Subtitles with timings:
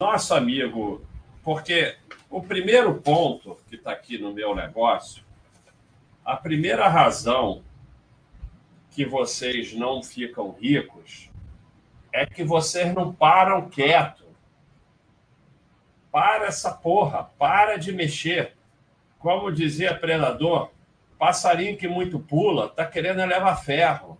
[0.00, 1.04] nosso amigo,
[1.42, 1.96] porque
[2.30, 5.24] o primeiro ponto que está aqui no meu negócio,
[6.24, 7.64] a primeira razão
[8.92, 11.28] que vocês não ficam ricos
[12.12, 14.24] é que vocês não param quieto.
[16.12, 18.54] Para essa porra, para de mexer.
[19.18, 20.70] Como dizia Predador,
[21.18, 24.16] passarinho que muito pula tá querendo levar ferro.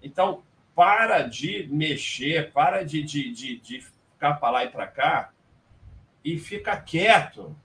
[0.00, 5.30] Então, para de mexer, para de, de, de, de ficar para lá e para cá
[6.24, 7.56] e fica quieto.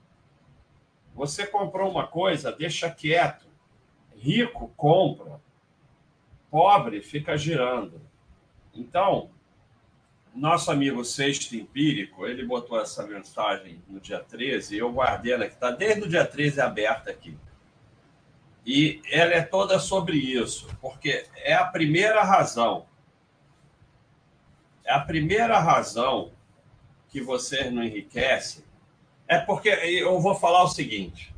[1.15, 3.47] Você comprou uma coisa, deixa quieto.
[4.15, 5.41] Rico compra,
[6.51, 7.99] pobre fica girando.
[8.73, 9.31] Então,
[10.33, 15.55] nosso amigo Sexto Empírico, ele botou essa mensagem no dia 13, eu guardei ela que
[15.55, 17.37] está desde o dia 13 aberta aqui.
[18.65, 22.85] E ela é toda sobre isso, porque é a primeira razão.
[24.85, 26.31] É a primeira razão
[27.13, 28.65] que você não enriquece,
[29.27, 31.31] é porque eu vou falar o seguinte: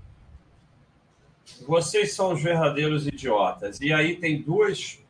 [1.68, 3.82] vocês são os verdadeiros idiotas.
[3.82, 5.04] E aí tem duas,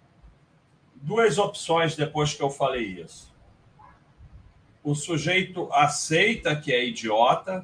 [0.95, 3.31] duas opções depois que eu falei isso.
[4.83, 7.63] O sujeito aceita que é idiota,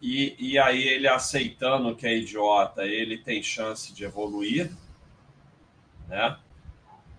[0.00, 4.70] e, e aí ele aceitando que é idiota, ele tem chance de evoluir,
[6.08, 6.38] né?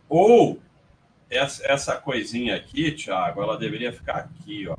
[0.08, 0.62] Ou
[1.36, 4.78] essa, essa coisinha aqui, Thiago, ela deveria ficar aqui, ó.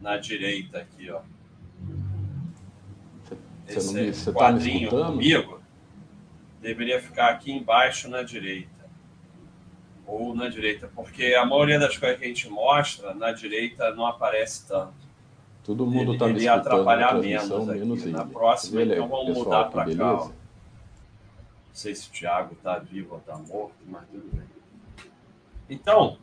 [0.00, 1.20] Na direita aqui, ó.
[3.66, 5.64] Você, Esse me, você quadrinho tá comigo
[6.64, 8.70] deveria ficar aqui embaixo na direita.
[10.06, 14.06] Ou na direita, porque a maioria das coisas que a gente mostra na direita não
[14.06, 15.04] aparece tanto.
[15.62, 17.78] Todo mundo está me escutando atrapalhar menos, aqui.
[17.78, 20.12] menos Na próxima, então vamos pessoal, mudar para cá.
[20.14, 20.26] Ó.
[20.26, 20.32] Não
[21.72, 24.53] sei se o Thiago está vivo ou está morto, mas tudo bem.
[25.68, 26.18] Então,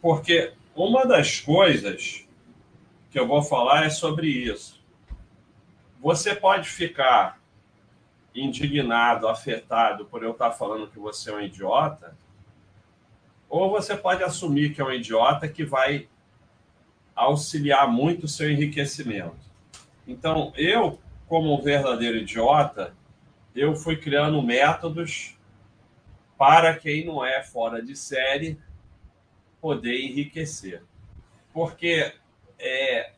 [0.00, 2.26] porque uma das coisas
[3.10, 4.80] que eu vou falar é sobre isso.
[6.00, 7.40] Você pode ficar
[8.34, 12.16] indignado, afetado por eu estar falando que você é um idiota,
[13.48, 16.08] ou você pode assumir que é um idiota que vai
[17.14, 19.36] auxiliar muito o seu enriquecimento.
[20.06, 22.94] Então, eu, como um verdadeiro idiota,
[23.54, 25.36] eu fui criando métodos
[26.40, 28.58] para quem não é fora de série
[29.60, 30.82] poder enriquecer.
[31.52, 32.14] Porque
[32.58, 33.12] é,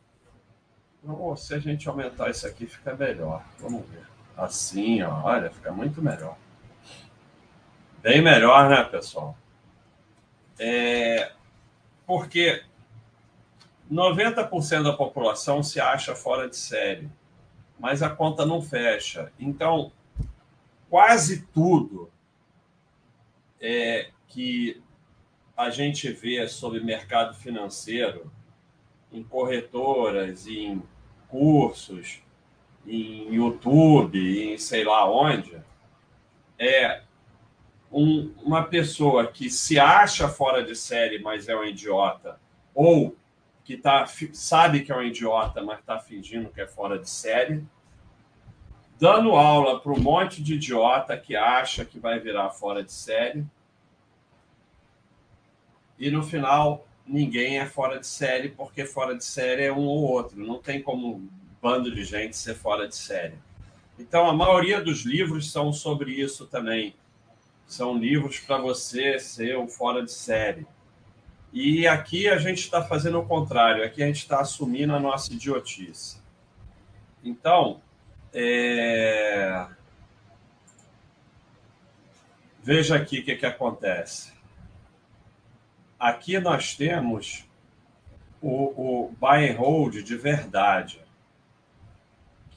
[1.06, 3.44] oh, se a gente aumentar isso aqui, fica melhor.
[3.60, 4.04] Vamos ver.
[4.36, 6.36] Assim, ó, olha, fica muito melhor.
[8.02, 9.38] Bem melhor, né, pessoal?
[10.58, 11.30] É,
[12.04, 12.64] porque
[13.88, 17.08] 90% da população se acha fora de série,
[17.78, 19.32] mas a conta não fecha.
[19.38, 19.92] Então,
[20.90, 22.11] quase tudo
[23.62, 24.82] é, que
[25.56, 28.30] a gente vê sobre mercado financeiro
[29.12, 30.82] em corretoras, em
[31.28, 32.20] cursos,
[32.84, 35.56] em YouTube, em sei lá onde,
[36.58, 37.02] é
[37.90, 42.40] um, uma pessoa que se acha fora de série, mas é um idiota,
[42.74, 43.16] ou
[43.62, 47.64] que tá, sabe que é um idiota, mas está fingindo que é fora de série,
[49.02, 53.44] dando aula para um monte de idiota que acha que vai virar fora de série.
[55.98, 60.04] E no final, ninguém é fora de série, porque fora de série é um ou
[60.04, 60.38] outro.
[60.38, 61.28] Não tem como um
[61.60, 63.34] bando de gente ser fora de série.
[63.98, 66.94] Então, a maioria dos livros são sobre isso também.
[67.66, 70.64] São livros para você ser um fora de série.
[71.52, 73.82] E aqui a gente está fazendo o contrário.
[73.82, 76.22] Aqui a gente está assumindo a nossa idiotice.
[77.24, 77.81] Então,
[78.32, 79.66] é...
[82.62, 84.32] Veja aqui o que, que acontece.
[85.98, 87.44] Aqui nós temos
[88.40, 91.00] o, o buy and hold de verdade,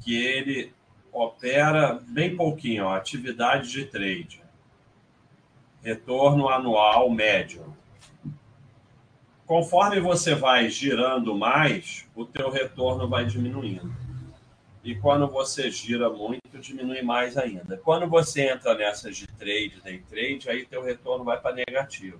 [0.02, 0.74] que ele
[1.12, 4.44] opera bem pouquinho, ó, atividade de trade,
[5.81, 7.75] retorno anual médio.
[9.46, 14.04] Conforme você vai girando mais, o teu retorno vai diminuindo
[14.85, 17.76] e quando você gira muito, diminui mais ainda.
[17.78, 22.20] Quando você entra nessas de trade, day trade, aí teu retorno vai para negativo.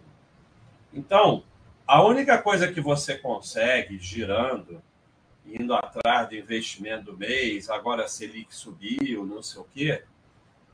[0.92, 1.44] Então,
[1.86, 4.82] a única coisa que você consegue girando,
[5.46, 10.04] indo atrás do investimento do mês, agora a Selic subiu, não sei o quê,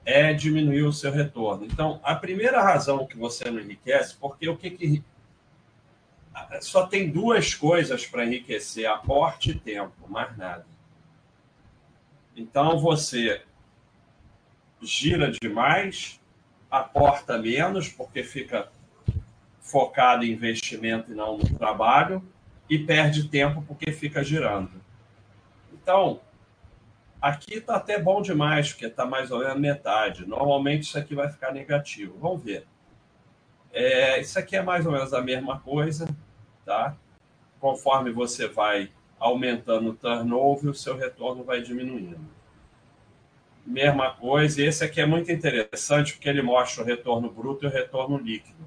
[0.05, 1.65] é diminuir o seu retorno.
[1.65, 5.03] Então, a primeira razão que você não enriquece, porque o que, que
[6.61, 10.65] só tem duas coisas para enriquecer: aporte e tempo, mais nada.
[12.41, 13.43] Então você
[14.81, 16.19] gira demais,
[16.71, 18.67] aporta menos, porque fica
[19.59, 22.23] focado em investimento e não no trabalho,
[22.67, 24.71] e perde tempo porque fica girando.
[25.71, 26.19] Então,
[27.21, 30.25] aqui está até bom demais, porque está mais ou menos metade.
[30.25, 32.17] Normalmente isso aqui vai ficar negativo.
[32.19, 32.65] Vamos ver.
[33.71, 36.07] É, isso aqui é mais ou menos a mesma coisa,
[36.65, 36.97] tá?
[37.59, 42.30] Conforme você vai aumentando o turnover, o seu retorno vai diminuindo.
[43.65, 47.67] Mesma coisa, e esse aqui é muito interessante porque ele mostra o retorno bruto e
[47.67, 48.61] o retorno líquido.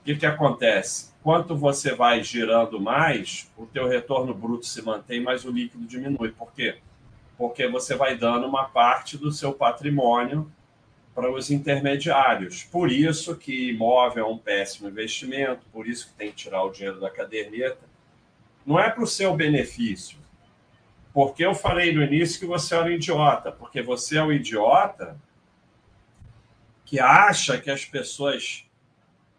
[0.00, 1.12] O que, que acontece?
[1.22, 6.32] Quanto você vai girando mais, o teu retorno bruto se mantém, mas o líquido diminui.
[6.32, 6.78] Por quê?
[7.38, 10.50] Porque você vai dando uma parte do seu patrimônio
[11.14, 12.64] para os intermediários.
[12.64, 16.70] Por isso que imóvel é um péssimo investimento, por isso que tem que tirar o
[16.70, 17.80] dinheiro da caderneta.
[18.66, 20.18] Não é para o seu benefício.
[21.12, 25.18] Porque eu falei no início que você era um idiota, porque você é um idiota
[26.84, 28.66] que acha que as pessoas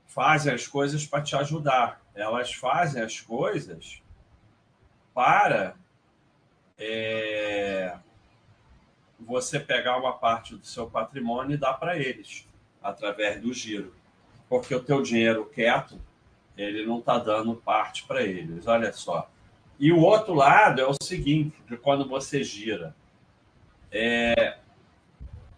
[0.06, 2.02] fazem as coisas para te ajudar.
[2.14, 4.02] Elas fazem as coisas
[5.14, 5.76] para
[6.78, 7.98] é,
[9.20, 12.48] você pegar uma parte do seu patrimônio e dar para eles
[12.82, 13.96] através do giro,
[14.50, 16.00] porque o teu dinheiro quieto
[16.56, 18.68] ele não está dando parte para eles.
[18.68, 19.30] Olha só.
[19.80, 22.96] E o outro lado é o seguinte, de quando você gira.
[23.92, 24.58] É,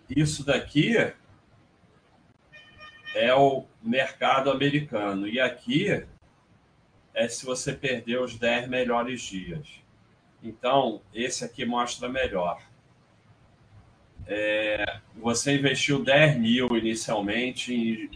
[0.10, 0.96] isso daqui
[3.16, 5.28] é o mercado americano.
[5.28, 6.06] E aqui
[7.14, 9.82] é se você perder os 10 melhores dias.
[10.44, 12.62] Então, esse aqui mostra melhor.
[14.28, 18.10] É, você investiu 10 mil inicialmente em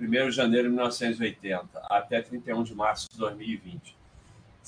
[0.00, 3.97] 1 de janeiro de 1980 até 31 de março de 2020.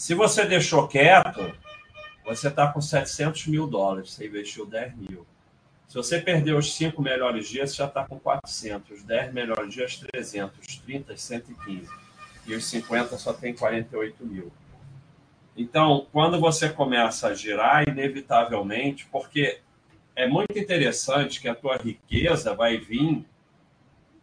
[0.00, 1.54] Se você deixou quieto,
[2.24, 5.26] você está com 700 mil dólares, você investiu 10 mil.
[5.86, 8.96] Se você perdeu os 5 melhores dias, você já está com 400.
[8.96, 10.58] Os 10 melhores dias, 300.
[10.58, 11.86] Os 30, 115.
[12.46, 14.50] E os 50 só tem 48 mil.
[15.54, 19.60] Então, quando você começa a girar, inevitavelmente, porque
[20.16, 23.22] é muito interessante que a tua riqueza vai vir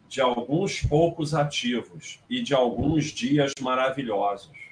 [0.09, 4.66] de alguns poucos ativos e de alguns dias maravilhosos.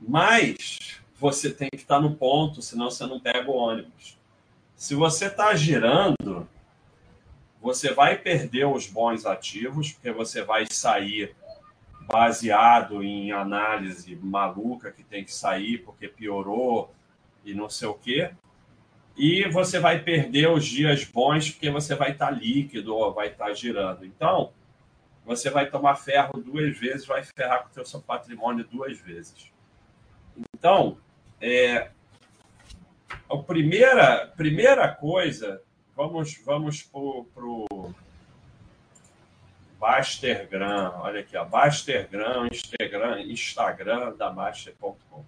[0.00, 4.18] Mas você tem que estar no ponto, senão você não pega o ônibus.
[4.74, 6.48] Se você está girando,
[7.60, 11.36] você vai perder os bons ativos, porque você vai sair
[12.10, 16.92] baseado em análise maluca que tem que sair porque piorou
[17.44, 18.32] e não sei o quê
[19.16, 23.28] e você vai perder os dias bons porque você vai estar tá líquido ou vai
[23.28, 24.04] estar tá girando.
[24.04, 24.50] Então,
[25.26, 29.52] você vai tomar ferro duas vezes, vai ferrar com o seu patrimônio duas vezes.
[30.54, 30.98] Então,
[31.40, 31.90] é,
[33.28, 35.62] a primeira, primeira coisa,
[35.94, 37.94] vamos, vamos para o
[39.78, 45.24] Bastergram, olha aqui, ó, Bastergram, Instagram, Instagram da Baster.com.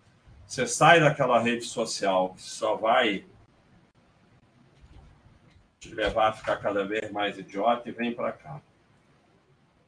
[0.47, 3.25] Você sai daquela rede social que só vai
[5.81, 8.61] te levar a ficar cada vez mais idiota e vem para cá.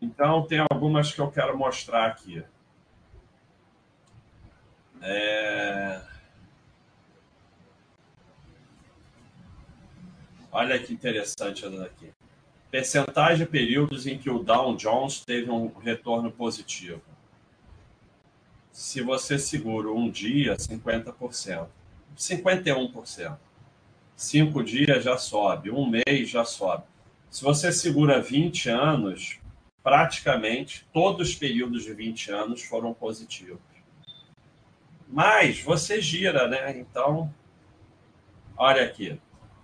[0.00, 2.43] Então, tem algumas que eu quero mostrar aqui.
[5.06, 6.01] É...
[10.51, 12.11] Olha que interessante essa daqui.
[12.71, 17.03] Percentagem de períodos em que o Dow Jones teve um retorno positivo.
[18.73, 21.69] Se você segura um dia, 50%.
[22.17, 23.37] 51%.
[24.17, 26.85] Cinco dias já sobe, um mês já sobe.
[27.31, 29.38] Se você segura 20 anos,
[29.83, 33.74] praticamente todos os períodos de 20 anos foram positivos.
[35.14, 36.76] Mas você gira, né?
[36.76, 37.33] Então,
[38.56, 39.16] olha aqui.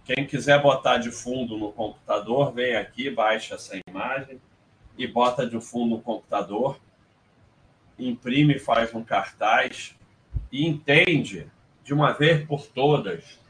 [0.04, 4.40] Quem quiser botar de fundo no computador, vem aqui, baixa essa imagem
[4.96, 6.78] e bota de fundo no computador,
[7.98, 9.96] imprime, faz um cartaz
[10.52, 11.50] e entende
[11.82, 13.40] de uma vez por todas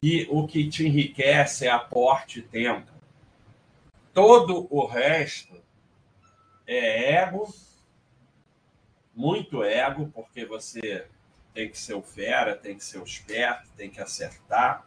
[0.00, 2.90] que o que te enriquece é aporte e tempo.
[4.12, 5.54] Todo o resto
[6.66, 7.46] é ego,
[9.18, 11.04] muito ego, porque você
[11.52, 14.86] tem que ser o fera, tem que ser o esperto, tem que acertar.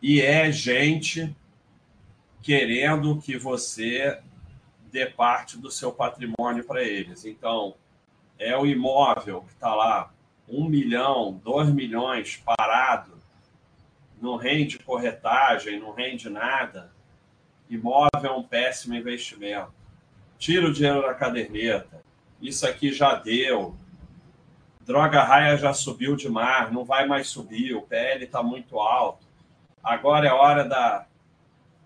[0.00, 1.36] E é gente
[2.40, 4.22] querendo que você
[4.92, 7.24] dê parte do seu patrimônio para eles.
[7.24, 7.74] Então,
[8.38, 10.14] é o imóvel que está lá,
[10.48, 13.18] um milhão, dois milhões parado,
[14.22, 16.92] não rende corretagem, não rende nada,
[17.68, 19.74] imóvel é um péssimo investimento.
[20.38, 22.05] Tira o dinheiro da caderneta.
[22.40, 23.76] Isso aqui já deu.
[24.80, 27.74] Droga raia já subiu demais, não vai mais subir.
[27.74, 29.26] O PL está muito alto.
[29.82, 31.06] Agora é hora da.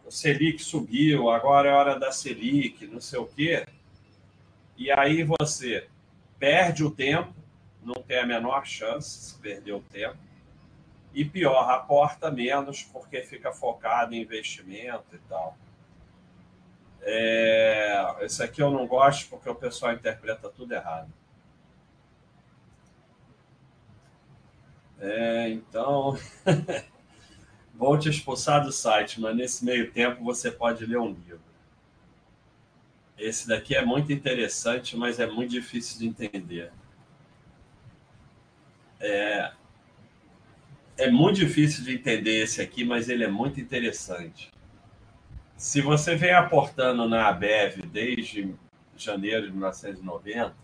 [0.05, 3.67] o Selic subiu, agora é hora da Selic, não sei o quê.
[4.77, 5.89] E aí você
[6.39, 7.35] perde o tempo,
[7.83, 10.17] não tem a menor chance se perder o tempo.
[11.13, 15.57] E pior, aporta menos porque fica focado em investimento e tal.
[17.03, 21.13] É, esse aqui eu não gosto porque o pessoal interpreta tudo errado.
[24.99, 26.19] É, então,
[27.75, 31.41] vou te expulsar do site, mas nesse meio tempo você pode ler um livro.
[33.17, 36.73] Esse daqui é muito interessante, mas é muito difícil de entender.
[38.99, 39.53] É,
[40.99, 44.51] é muito difícil de entender esse aqui, mas ele é muito interessante.
[45.61, 48.55] Se você vem aportando na ABEV desde
[48.97, 50.57] janeiro de 1990,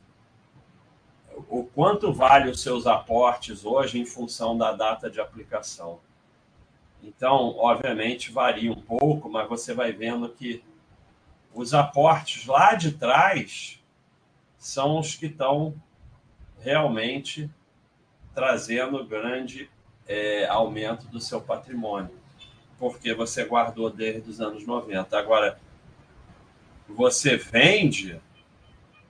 [1.50, 6.00] o quanto vale os seus aportes hoje em função da data de aplicação?
[7.02, 10.64] Então, obviamente, varia um pouco, mas você vai vendo que
[11.52, 13.78] os aportes lá de trás
[14.56, 15.74] são os que estão
[16.60, 17.50] realmente
[18.34, 19.68] trazendo grande
[20.08, 22.18] é, aumento do seu patrimônio,
[22.78, 25.18] porque você guardou desde os anos 90.
[25.18, 25.58] Agora,
[26.88, 28.20] você vende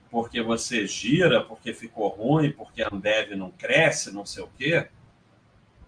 [0.09, 4.87] porque você gira, porque ficou ruim, porque a Ambev não cresce, não sei o quê,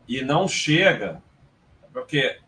[0.07, 1.23] e não chega,
[1.93, 2.39] porque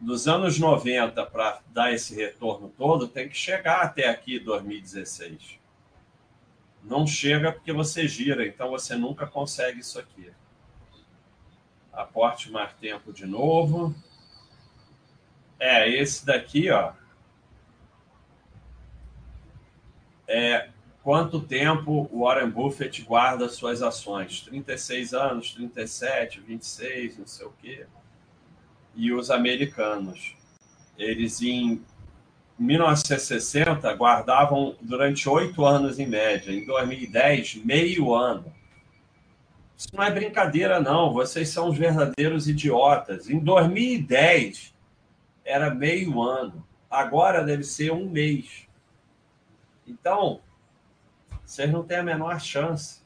[0.00, 5.60] dos anos 90 para dar esse retorno todo, tem que chegar até aqui 2016.
[6.82, 10.32] Não chega porque você gira, então você nunca consegue isso aqui
[12.00, 13.94] aporte mais tempo de novo.
[15.60, 16.92] É, esse daqui, ó.
[20.26, 20.70] É
[21.02, 24.40] quanto tempo o Warren Buffett guarda suas ações?
[24.40, 27.86] 36 anos, 37, 26, não sei o quê.
[28.94, 30.34] E os americanos,
[30.96, 31.84] eles em
[32.58, 38.52] 1960 guardavam durante oito anos em média, em 2010, meio ano.
[39.76, 41.12] Isso não é brincadeira, não.
[41.12, 43.28] Vocês são os verdadeiros idiotas.
[43.28, 44.74] Em 2010
[45.50, 46.66] era meio ano.
[46.88, 48.68] Agora deve ser um mês.
[49.86, 50.40] Então,
[51.44, 53.02] vocês não têm a menor chance.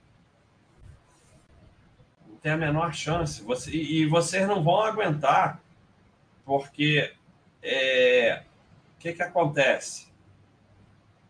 [2.26, 3.42] Não tem a menor chance.
[3.42, 5.60] Você, e vocês não vão aguentar,
[6.44, 7.12] porque
[7.62, 8.42] é,
[8.94, 10.08] o que, que acontece?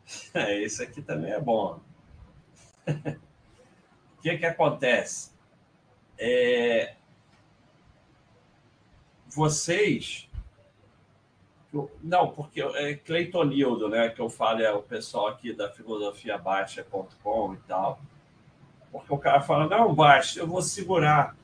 [0.35, 1.81] Esse aqui também é bom.
[4.17, 5.35] O que, que acontece?
[6.19, 6.95] é,
[9.29, 10.29] vocês.
[12.03, 14.09] Não, porque é Cleitonildo, né?
[14.09, 18.01] Que eu falo, é o pessoal aqui da filosofia baixa.com e tal.
[18.93, 21.37] Porque o cara fala, não, baixa, eu vou segurar.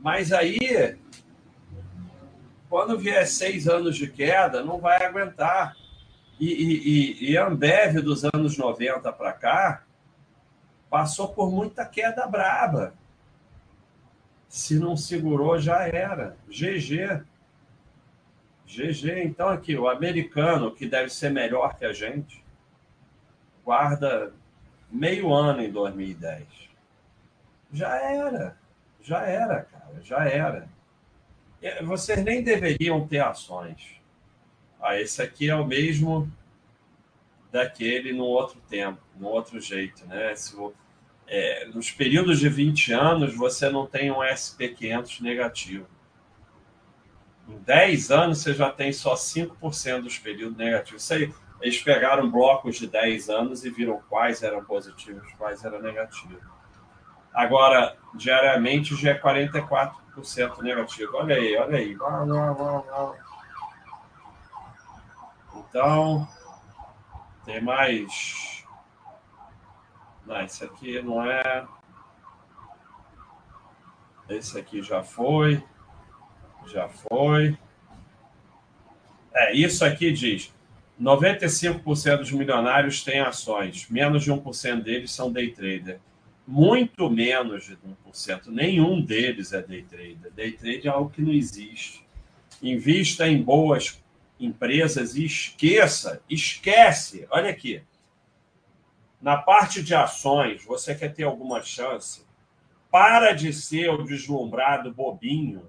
[0.00, 0.96] Mas aí,
[2.68, 5.76] quando vier seis anos de queda, não vai aguentar.
[6.40, 9.84] E, e, e Ambev dos anos 90 para cá
[10.88, 12.94] passou por muita queda braba.
[14.48, 16.36] Se não segurou, já era.
[16.48, 17.24] GG.
[18.74, 19.24] GG.
[19.24, 22.44] Então, aqui, o americano, que deve ser melhor que a gente,
[23.64, 24.32] guarda
[24.90, 26.44] meio ano em 2010.
[27.72, 28.56] Já era.
[29.02, 30.00] Já era, cara.
[30.02, 30.68] Já era.
[31.82, 34.00] Vocês nem deveriam ter ações.
[34.80, 36.30] Ah, esse aqui é o mesmo
[37.50, 40.34] daquele no outro tempo, no outro jeito, né?
[40.34, 40.54] Se,
[41.26, 45.86] é, nos períodos de 20 anos, você não tem um SP500 negativo.
[47.48, 51.02] Em 10 anos, você já tem só 5% dos períodos negativos.
[51.02, 55.80] Isso aí, eles pegaram blocos de 10 anos e viram quais eram positivos, quais eram
[55.80, 56.42] negativos.
[57.32, 61.16] Agora, diariamente, já é 44% negativo.
[61.16, 61.96] Olha aí, olha aí.
[65.56, 66.28] Então,
[67.44, 68.54] tem mais
[70.26, 71.66] não, esse aqui não é.
[74.28, 75.62] Esse aqui já foi.
[76.66, 77.56] Já foi.
[79.34, 80.52] É, isso aqui diz:
[81.00, 86.00] 95% dos milionários têm ações, menos de 1% deles são day trader.
[86.46, 88.46] Muito menos de 1%.
[88.48, 90.32] Nenhum deles é day trader.
[90.32, 92.06] Day trader é algo que não existe.
[92.62, 94.02] Invista em boas
[94.38, 97.26] empresas e esqueça, esquece.
[97.30, 97.82] Olha aqui.
[99.20, 102.26] Na parte de ações, você quer ter alguma chance?
[102.90, 105.68] Para de ser o deslumbrado bobinho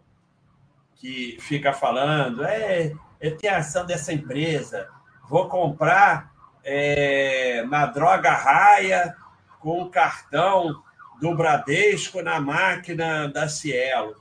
[1.05, 4.89] que fica falando, é, eu tenho ação dessa empresa,
[5.29, 6.33] vou comprar
[6.63, 9.15] é, na droga raia
[9.59, 10.81] com o cartão
[11.21, 14.15] do Bradesco na máquina da Cielo.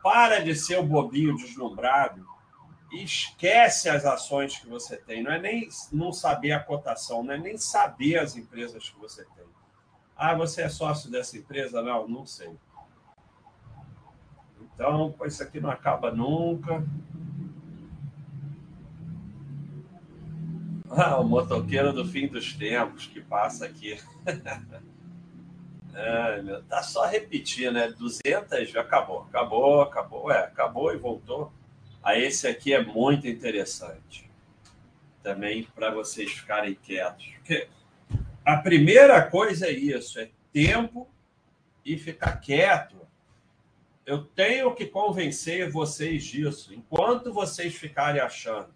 [0.00, 2.24] Para de ser o bobinho deslumbrado
[2.92, 5.24] esquece as ações que você tem.
[5.24, 9.24] Não é nem não saber a cotação, não é nem saber as empresas que você
[9.24, 9.46] tem.
[10.16, 11.82] Ah, você é sócio dessa empresa?
[11.82, 12.50] Não, não sei.
[14.80, 16.82] Então, isso aqui não acaba nunca.
[20.88, 24.00] Ah, o motoqueiro do fim dos tempos que passa aqui.
[25.94, 27.88] é, tá só repetindo, né?
[27.88, 31.52] 200 já acabou, acabou, acabou, é, acabou e voltou.
[32.02, 34.30] Aí esse aqui é muito interessante.
[35.22, 37.26] Também para vocês ficarem quietos.
[37.36, 37.68] Porque
[38.42, 41.06] a primeira coisa é isso, é tempo
[41.84, 43.09] e ficar quieto.
[44.06, 46.74] Eu tenho que convencer vocês disso.
[46.74, 48.72] Enquanto vocês ficarem achando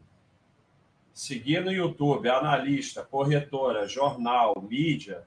[1.14, 5.24] seguir no YouTube, analista, corretora, jornal, mídia,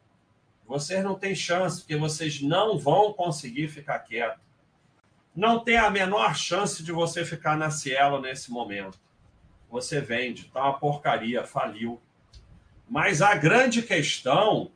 [0.68, 4.42] vocês não têm chance, porque vocês não vão conseguir ficar quieto.
[5.34, 9.00] Não tem a menor chance de você ficar na Cielo nesse momento.
[9.70, 12.02] Você vende, tá uma porcaria, faliu.
[12.90, 14.72] Mas a grande questão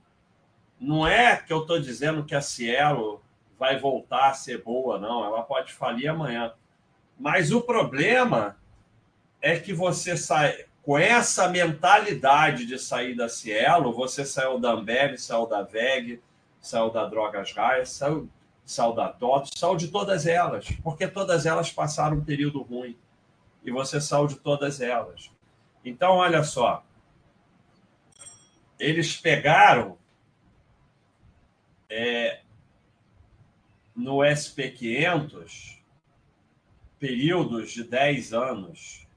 [0.79, 3.20] não é que eu estou dizendo que a Cielo
[3.61, 5.23] vai voltar a ser boa, não.
[5.23, 6.51] Ela pode falir amanhã.
[7.19, 8.57] Mas o problema
[9.39, 15.15] é que você sai com essa mentalidade de sair da Cielo, você saiu da Ambev,
[15.15, 16.19] saiu da VEG,
[16.59, 18.27] saiu da Drogas Gaia, saiu,
[18.65, 22.97] saiu da TOTO, saiu de todas elas, porque todas elas passaram um período ruim.
[23.63, 25.29] E você saiu de todas elas.
[25.85, 26.83] Então, olha só.
[28.79, 29.99] Eles pegaram
[31.87, 32.41] é,
[33.95, 35.77] no SP500
[36.99, 39.07] períodos de 10 anos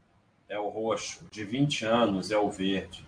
[0.48, 3.06] é o roxo, de 20 anos é o verde,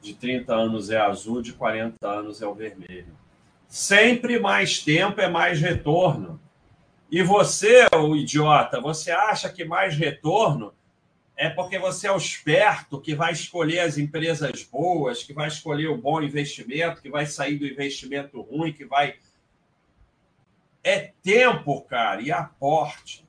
[0.00, 3.16] de 30 anos é azul, de 40 anos é o vermelho.
[3.68, 6.40] Sempre mais tempo é mais retorno.
[7.10, 10.74] E você, o idiota, você acha que mais retorno
[11.36, 15.88] é porque você é o esperto que vai escolher as empresas boas, que vai escolher
[15.88, 19.16] o bom investimento, que vai sair do investimento ruim, que vai.
[20.84, 23.26] É tempo, cara, e aporte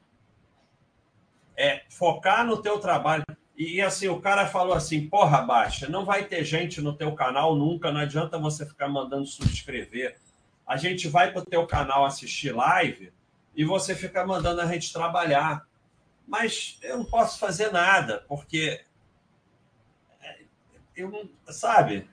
[1.55, 3.23] é focar no teu trabalho.
[3.55, 7.55] E assim, o cara falou assim: porra, baixa, não vai ter gente no teu canal
[7.55, 10.17] nunca, não adianta você ficar mandando subscrever.
[10.65, 13.13] A gente vai para o teu canal assistir live
[13.55, 15.67] e você fica mandando a gente trabalhar.
[16.27, 18.83] Mas eu não posso fazer nada, porque
[20.95, 22.09] eu não, sabe?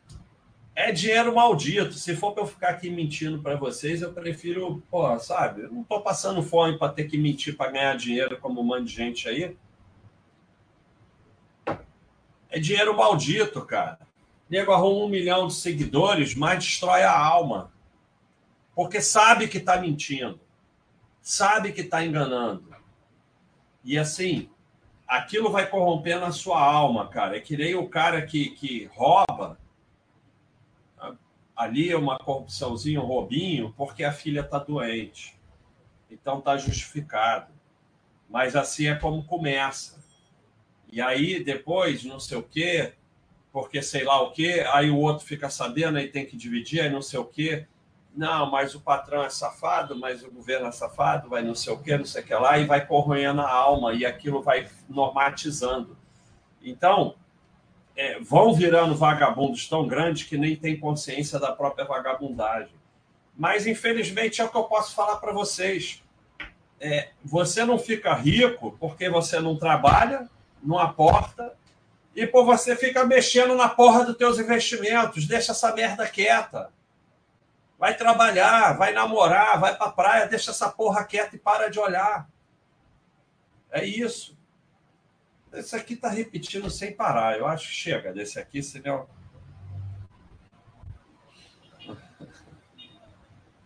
[0.74, 1.94] É dinheiro maldito.
[1.94, 5.62] Se for para eu ficar aqui mentindo para vocês, eu prefiro, pô, sabe?
[5.62, 8.84] Eu não estou passando fome para ter que mentir para ganhar dinheiro como um monte
[8.84, 9.56] de gente aí.
[12.48, 13.98] É dinheiro maldito, cara.
[14.48, 17.72] Nego arruma um milhão de seguidores, mas destrói a alma.
[18.74, 20.40] Porque sabe que está mentindo.
[21.20, 22.64] Sabe que está enganando.
[23.84, 24.48] E assim,
[25.06, 27.36] aquilo vai corrompendo a sua alma, cara.
[27.36, 29.58] É que nem o cara que, que rouba
[31.60, 35.38] ali é uma corrupçãozinha, um roubinho, porque a filha está doente.
[36.10, 37.52] Então está justificado.
[38.30, 40.02] Mas assim é como começa.
[40.90, 42.94] E aí depois, não sei o quê,
[43.52, 46.88] porque sei lá o quê, aí o outro fica sabendo, aí tem que dividir, aí
[46.88, 47.66] não sei o quê.
[48.16, 51.78] Não, mas o patrão é safado, mas o governo é safado, vai não sei o
[51.78, 55.96] quê, não sei o que lá, e vai corroendo a alma, e aquilo vai normatizando.
[56.62, 57.16] Então,
[58.00, 62.74] é, vão virando vagabundos tão grandes que nem têm consciência da própria vagabundagem.
[63.36, 66.02] Mas, infelizmente, é o que eu posso falar para vocês.
[66.80, 70.30] É, você não fica rico porque você não trabalha,
[70.62, 71.52] não aporta,
[72.16, 75.26] e por você fica mexendo na porra dos teus investimentos.
[75.26, 76.70] Deixa essa merda quieta.
[77.78, 82.26] Vai trabalhar, vai namorar, vai pra praia, deixa essa porra quieta e para de olhar.
[83.70, 84.39] É isso.
[85.52, 87.36] Esse aqui está repetindo sem parar.
[87.36, 89.08] Eu acho que chega desse aqui, senão.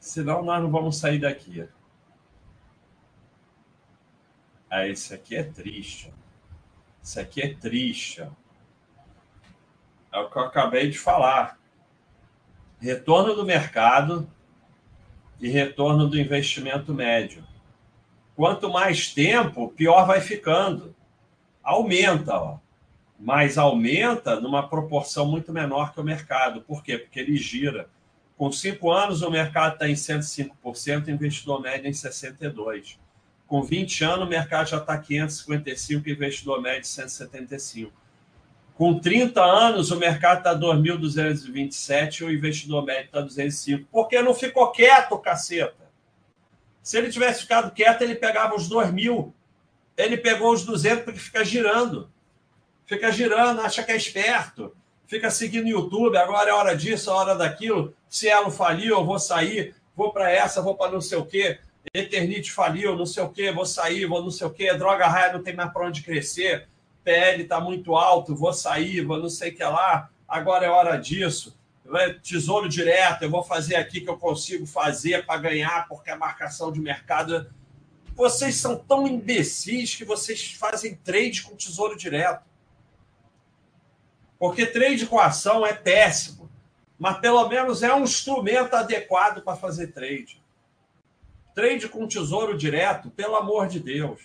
[0.00, 1.68] Senão nós não vamos sair daqui.
[4.70, 6.12] Ah, esse aqui é triste.
[7.02, 8.26] Esse aqui é triste.
[10.10, 11.58] É o que eu acabei de falar.
[12.80, 14.30] Retorno do mercado
[15.38, 17.46] e retorno do investimento médio.
[18.34, 20.94] Quanto mais tempo, pior vai ficando
[21.64, 22.58] aumenta, ó,
[23.18, 26.60] mas aumenta numa proporção muito menor que o mercado.
[26.60, 26.98] Por quê?
[26.98, 27.88] Porque ele gira.
[28.36, 32.98] Com cinco anos, o mercado está em 105%, o investidor médio em 62%.
[33.46, 37.92] Com 20 anos, o mercado já está 555, investidor médio 175.
[38.74, 43.88] Com 30 anos, o mercado está 2.227 e o investidor médio está 205.
[43.92, 45.84] Porque não ficou quieto, caceta.
[46.82, 49.32] Se ele tivesse ficado quieto, ele pegava os 2 mil
[49.96, 52.10] Ele pegou os 200 porque fica girando.
[52.86, 54.74] Fica girando, acha que é esperto.
[55.06, 57.94] Fica seguindo o YouTube, agora é hora disso, é hora daquilo.
[58.08, 61.58] Se ela faliu, eu vou sair, vou para essa, vou para não sei o quê.
[61.92, 64.72] Eternite faliu, não sei o quê, vou sair, vou não sei o quê.
[64.74, 66.66] Droga raia não tem mais para onde crescer.
[67.04, 70.08] PL está muito alto, vou sair, vou não sei o que lá.
[70.26, 71.56] Agora é hora disso.
[72.22, 76.72] Tesouro direto, eu vou fazer aqui que eu consigo fazer para ganhar, porque a marcação
[76.72, 77.46] de mercado
[78.14, 82.44] vocês são tão imbecis que vocês fazem trade com tesouro direto.
[84.38, 86.50] Porque trade com ação é péssimo,
[86.98, 90.42] mas pelo menos é um instrumento adequado para fazer trade.
[91.54, 94.20] Trade com tesouro direto, pelo amor de Deus.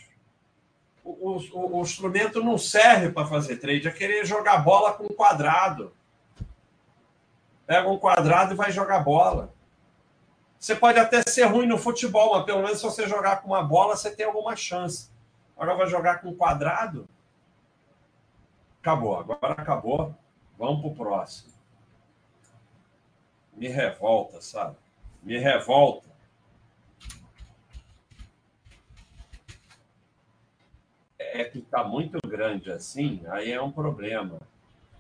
[1.04, 5.92] O, o, o instrumento não serve para fazer trade, é querer jogar bola com quadrado.
[7.66, 9.54] Pega um quadrado e vai jogar bola.
[10.60, 13.64] Você pode até ser ruim no futebol, mas pelo menos se você jogar com uma
[13.64, 15.10] bola, você tem alguma chance.
[15.56, 17.08] Agora vai jogar com um quadrado?
[18.82, 20.14] Acabou, agora acabou.
[20.58, 21.54] Vamos para o próximo.
[23.54, 24.76] Me revolta, sabe?
[25.24, 26.10] Me revolta.
[31.18, 34.42] É que está muito grande assim, aí é um problema.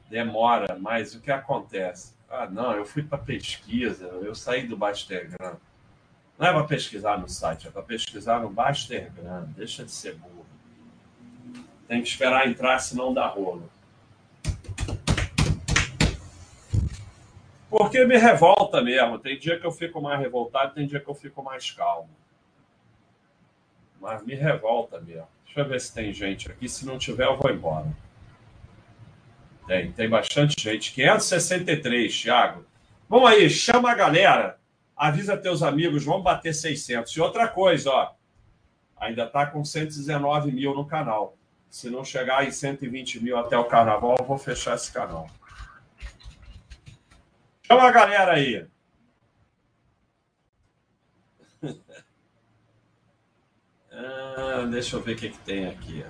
[0.10, 2.19] Demora, mas o que acontece?
[2.30, 5.58] Ah, não, eu fui para pesquisa, eu saí do Bastergram.
[6.38, 9.46] Não é para pesquisar no site, é para pesquisar no Bastergram.
[9.58, 10.46] Deixa de ser burro.
[11.88, 13.70] Tem que esperar entrar, senão dá rolo.
[17.70, 19.20] Porque me revolta mesmo.
[19.20, 22.10] Tem dia que eu fico mais revoltado, tem dia que eu fico mais calmo.
[24.00, 25.28] Mas me revolta mesmo.
[25.46, 26.70] Deixa eu ver se tem gente aqui.
[26.70, 27.88] Se não tiver, eu vou embora.
[29.70, 30.92] Tem, tem bastante gente.
[30.94, 32.66] 563, Thiago.
[33.08, 34.60] Vamos aí, chama a galera.
[34.98, 37.16] Avisa teus amigos, vamos bater 600.
[37.16, 38.14] E outra coisa, ó.
[38.98, 41.38] Ainda está com 119 mil no canal.
[41.70, 45.30] Se não chegar em 120 mil até o carnaval, eu vou fechar esse canal.
[47.62, 48.66] Chama a galera aí.
[53.94, 56.04] ah, deixa eu ver o que, que tem aqui.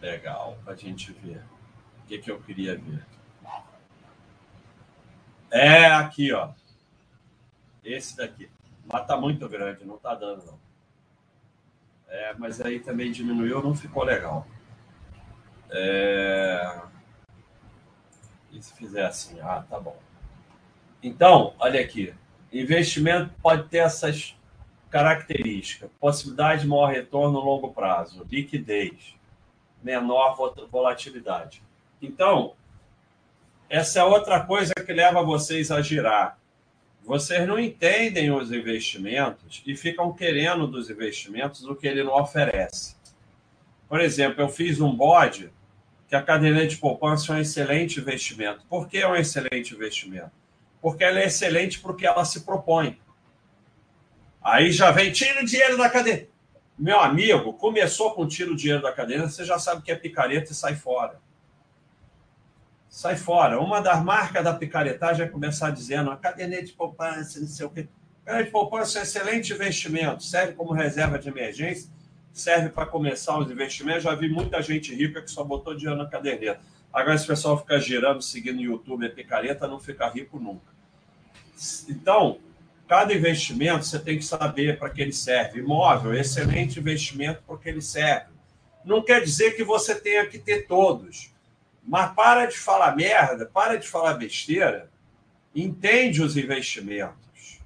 [0.00, 1.42] Legal, para a gente ver.
[2.04, 3.04] O que, que eu queria ver?
[5.50, 6.50] É aqui, ó.
[7.82, 8.50] Esse daqui.
[8.84, 10.58] Mas tá muito grande, não tá dando, não.
[12.08, 14.46] É, mas aí também diminuiu, não ficou legal.
[15.70, 16.80] É...
[18.52, 19.40] E se fizer assim?
[19.40, 19.98] Ah, tá bom.
[21.02, 22.14] Então, olha aqui.
[22.52, 24.36] Investimento pode ter essas
[24.90, 29.16] características: possibilidade de maior retorno no longo prazo, liquidez,
[29.82, 30.36] menor
[30.70, 31.62] volatilidade.
[32.00, 32.54] Então,
[33.68, 36.38] essa é outra coisa que leva vocês a girar.
[37.04, 42.96] Vocês não entendem os investimentos e ficam querendo dos investimentos o que ele não oferece.
[43.88, 45.52] Por exemplo, eu fiz um bode
[46.08, 48.64] que a caderneta de poupança é um excelente investimento.
[48.68, 50.30] Por que é um excelente investimento?
[50.80, 52.98] Porque ela é excelente porque ela se propõe.
[54.42, 56.28] Aí já vem, tira o dinheiro da cadeia.
[56.78, 60.52] Meu amigo, começou com tira o dinheiro da cadeia, você já sabe que é picareta
[60.52, 61.23] e sai fora
[62.94, 63.58] sai fora.
[63.58, 67.70] Uma das marcas da picaretagem é começar dizendo a caderneta de poupança, não sei o
[67.70, 67.88] quê.
[68.24, 71.90] Caderneta de poupança é um excelente investimento, serve como reserva de emergência,
[72.32, 74.04] serve para começar os investimentos.
[74.04, 76.60] Já vi muita gente rica que só botou dinheiro na caderneta.
[76.92, 80.72] Agora, esse pessoal fica girando, seguindo o YouTube, é picareta, não fica rico nunca.
[81.88, 82.38] Então,
[82.86, 85.58] cada investimento você tem que saber para que ele serve.
[85.58, 88.32] Imóvel, excelente investimento porque ele serve.
[88.84, 91.33] Não quer dizer que você tenha que ter todos
[91.86, 94.90] mas para de falar merda, para de falar besteira,
[95.54, 97.60] entende os investimentos.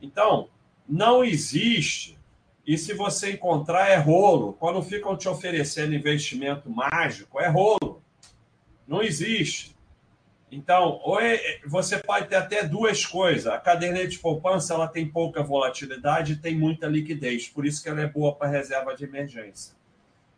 [0.00, 0.48] Então,
[0.88, 2.18] não existe,
[2.66, 4.52] e se você encontrar, é rolo.
[4.54, 8.02] Quando ficam te oferecendo investimento mágico, é rolo.
[8.86, 9.74] Não existe.
[10.52, 13.46] Então, é, você pode ter até duas coisas.
[13.46, 17.88] A caderneta de poupança ela tem pouca volatilidade e tem muita liquidez, por isso que
[17.88, 19.74] ela é boa para reserva de emergência.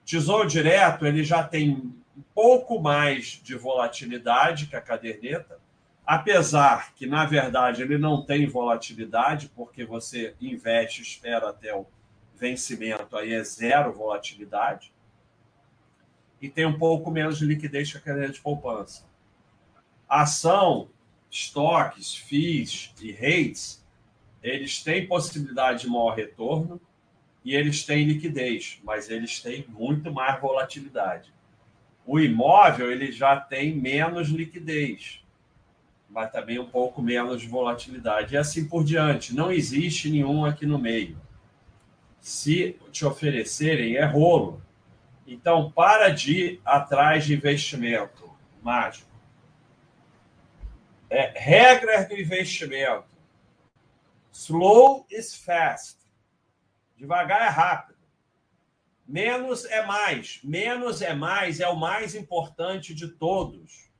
[0.04, 5.58] Tesouro direto, ele já tem um pouco mais de volatilidade que a caderneta,
[6.06, 11.86] apesar que, na verdade, ele não tem volatilidade, porque você investe, espera até o
[12.34, 14.92] vencimento, aí é zero volatilidade,
[16.40, 19.04] e tem um pouco menos de liquidez que a caderneta de poupança.
[20.08, 20.90] Ação,
[21.30, 23.82] estoques, FIIs e REITs,
[24.42, 26.80] eles têm possibilidade de maior retorno
[27.44, 31.32] e eles têm liquidez, mas eles têm muito mais volatilidade.
[32.04, 35.22] O imóvel ele já tem menos liquidez,
[36.10, 38.34] mas também um pouco menos de volatilidade.
[38.34, 39.34] E assim por diante.
[39.34, 41.16] Não existe nenhum aqui no meio.
[42.20, 44.62] se te oferecerem é rolo.
[45.26, 48.30] Então, para de ir atrás de investimento
[48.62, 49.10] mágico.
[51.10, 53.04] É, regras do investimento.
[54.32, 55.98] Slow is fast.
[56.96, 57.91] Devagar é rápido.
[59.06, 60.40] Menos é mais.
[60.42, 63.90] Menos é mais é o mais importante de todos.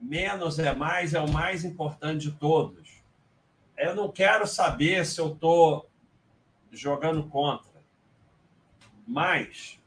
[0.00, 3.02] Menos é mais é o mais importante de todos.
[3.76, 5.88] Eu não quero saber se eu estou
[6.72, 7.76] jogando contra.
[9.06, 9.78] Mas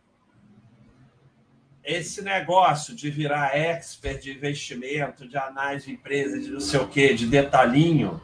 [1.84, 6.88] esse negócio de virar expert de investimento, de análise de empresa, de não sei o
[6.88, 8.22] quê, de detalhinho,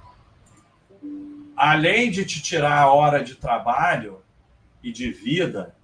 [1.55, 4.23] além de te tirar a hora de trabalho
[4.85, 5.75] e de vida,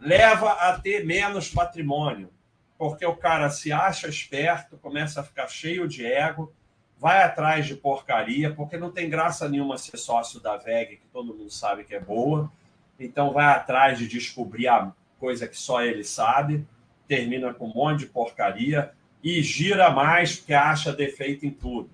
[0.00, 2.30] leva a ter menos patrimônio,
[2.78, 6.50] porque o cara se acha esperto, começa a ficar cheio de ego,
[6.98, 11.34] vai atrás de porcaria, porque não tem graça nenhuma ser sócio da VEG, que todo
[11.34, 12.50] mundo sabe que é boa,
[12.98, 16.66] então vai atrás de descobrir a coisa que só ele sabe,
[17.06, 18.90] termina com um monte de porcaria
[19.22, 21.90] e gira mais porque acha defeito em tudo.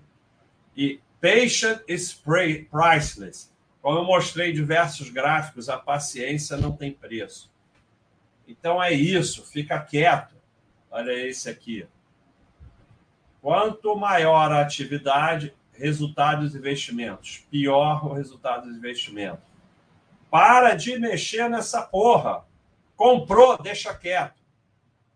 [0.76, 3.50] E patient is priceless.
[3.86, 7.48] Como eu mostrei diversos gráficos, a paciência não tem preço.
[8.48, 10.34] Então é isso, fica quieto.
[10.90, 11.86] Olha esse aqui.
[13.40, 19.44] Quanto maior a atividade, resultado dos investimentos, pior o resultado dos investimentos.
[20.28, 22.44] Para de mexer nessa porra.
[22.96, 24.42] Comprou, deixa quieto.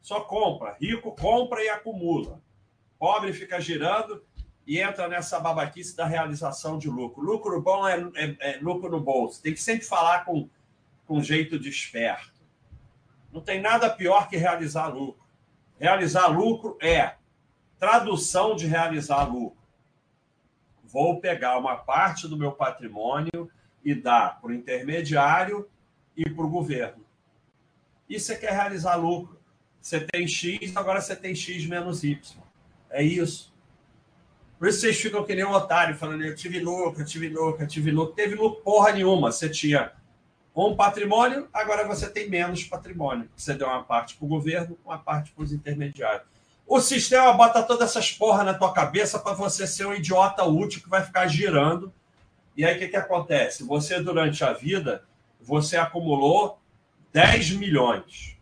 [0.00, 0.76] Só compra.
[0.80, 2.40] Rico compra e acumula.
[3.00, 4.24] Pobre fica girando
[4.70, 7.20] e entra nessa babaquice da realização de lucro.
[7.20, 9.42] Lucro bom é, é, é lucro no bolso.
[9.42, 10.48] Tem que sempre falar com,
[11.08, 12.40] com jeito de esperto.
[13.32, 15.26] Não tem nada pior que realizar lucro.
[15.76, 17.16] Realizar lucro é
[17.80, 19.58] tradução de realizar lucro.
[20.84, 23.50] Vou pegar uma parte do meu patrimônio
[23.84, 25.68] e dar para o intermediário
[26.16, 27.04] e para o governo.
[28.08, 29.36] Isso é que é realizar lucro.
[29.80, 32.40] Você tem X, agora você tem X menos Y.
[32.88, 33.49] É isso.
[34.60, 37.90] Por isso vocês ficam que nem um otário, falando, eu tive eu tive eu tive
[37.90, 38.14] lucro.
[38.14, 39.32] Teve lucro porra nenhuma.
[39.32, 39.90] Você tinha
[40.54, 43.26] um patrimônio, agora você tem menos patrimônio.
[43.34, 46.28] Você deu uma parte para o governo, uma parte para os intermediários.
[46.66, 50.82] O sistema bota todas essas porra na tua cabeça para você ser um idiota útil
[50.82, 51.90] que vai ficar girando.
[52.54, 53.64] E aí o que, que acontece?
[53.64, 55.04] Você, durante a vida,
[55.40, 56.60] você acumulou
[57.14, 58.36] 10 milhões.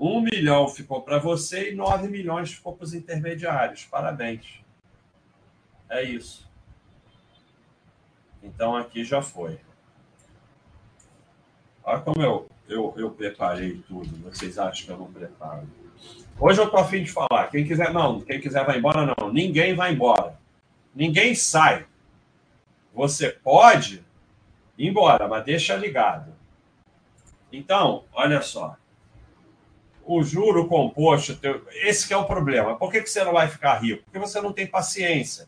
[0.00, 3.84] Um milhão ficou para você e nove milhões ficou para os intermediários.
[3.84, 4.65] Parabéns.
[5.88, 6.46] É isso.
[8.42, 9.58] Então aqui já foi.
[11.84, 14.08] Olha como eu, eu, eu preparei tudo.
[14.22, 15.68] Vocês acham que eu não preparo?
[16.38, 17.48] Hoje eu tô afim de falar.
[17.50, 18.20] Quem quiser, não.
[18.20, 19.32] Quem quiser vai embora, não.
[19.32, 20.38] Ninguém vai embora.
[20.94, 21.86] Ninguém sai.
[22.92, 24.04] Você pode
[24.76, 26.34] ir embora, mas deixa ligado.
[27.52, 28.76] Então, olha só
[30.06, 31.36] o juro composto,
[31.72, 32.76] esse é o problema.
[32.76, 34.04] Por que, que você não vai ficar rico?
[34.04, 35.46] Porque você não tem paciência.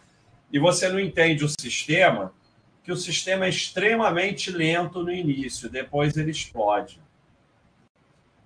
[0.52, 2.32] E você não entende o sistema,
[2.82, 7.00] que o sistema é extremamente lento no início, depois ele explode.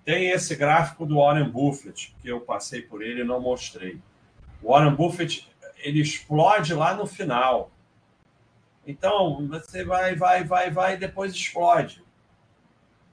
[0.03, 4.01] Tem esse gráfico do Warren Buffett, que eu passei por ele e não mostrei.
[4.61, 7.71] O Warren Buffett, ele explode lá no final.
[8.85, 12.03] Então, você vai, vai, vai, vai e depois explode.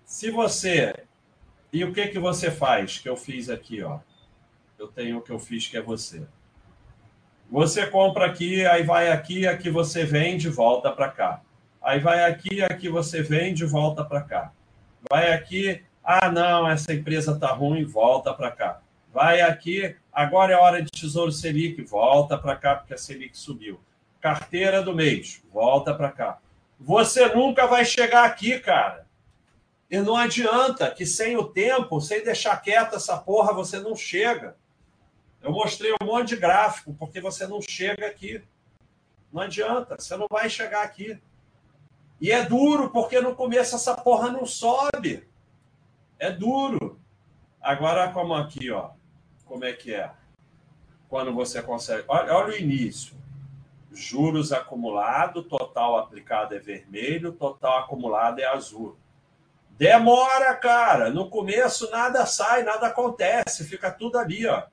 [0.04, 0.92] Se você
[1.72, 2.98] e o que que você faz?
[2.98, 4.00] Que eu fiz aqui, ó.
[4.76, 6.26] Eu tenho o que eu fiz que é você.
[7.50, 11.40] Você compra aqui, aí vai aqui, aqui você vende, volta para cá.
[11.82, 14.52] Aí vai aqui, aqui você vende, volta para cá.
[15.10, 18.80] Vai aqui, ah não, essa empresa tá ruim, volta para cá.
[19.12, 23.80] Vai aqui, agora é hora de Tesouro Selic, volta para cá porque a Selic subiu.
[24.20, 26.38] Carteira do mês, volta para cá.
[26.78, 29.06] Você nunca vai chegar aqui, cara.
[29.90, 34.54] E não adianta que sem o tempo, sem deixar quieta essa porra, você não chega.
[35.42, 38.42] Eu mostrei um monte de gráfico, porque você não chega aqui.
[39.32, 41.18] Não adianta, você não vai chegar aqui.
[42.20, 45.26] E é duro, porque no começo essa porra não sobe.
[46.18, 47.00] É duro.
[47.60, 48.90] Agora, como aqui, ó.
[49.46, 50.10] Como é que é?
[51.08, 52.04] Quando você consegue.
[52.06, 53.18] Olha, olha o início.
[53.92, 58.96] Juros acumulado, total aplicado é vermelho, total acumulado é azul.
[59.70, 61.10] Demora, cara.
[61.10, 64.64] No começo nada sai, nada acontece, fica tudo ali, ó.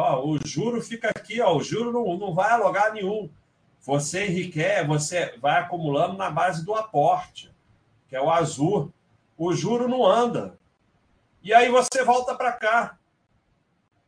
[0.00, 1.56] Ó, o juro fica aqui, ó.
[1.56, 3.28] O juro não, não vai a lugar nenhum.
[3.80, 7.52] Você enriquece, você vai acumulando na base do aporte,
[8.08, 8.92] que é o azul.
[9.36, 10.56] O juro não anda.
[11.42, 12.96] E aí você volta para cá.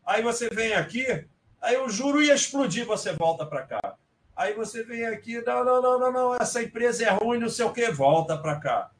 [0.07, 1.26] Aí você vem aqui,
[1.61, 3.96] aí o juro ia explodir, você volta para cá.
[4.37, 7.64] Aí você vem aqui, não, não, não, não, não, essa empresa é ruim, não sei
[7.64, 8.90] o que, volta para cá.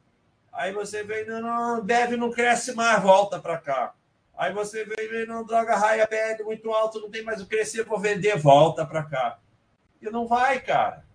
[0.51, 3.93] Aí você vem, não, não, deve não cresce mais, volta para cá.
[4.41, 7.99] Aí você vem, não, droga, raia, pede muito alto, não tem mais o crescer, vou
[7.99, 9.37] vender, volta para cá.
[10.01, 11.05] E não vai, cara.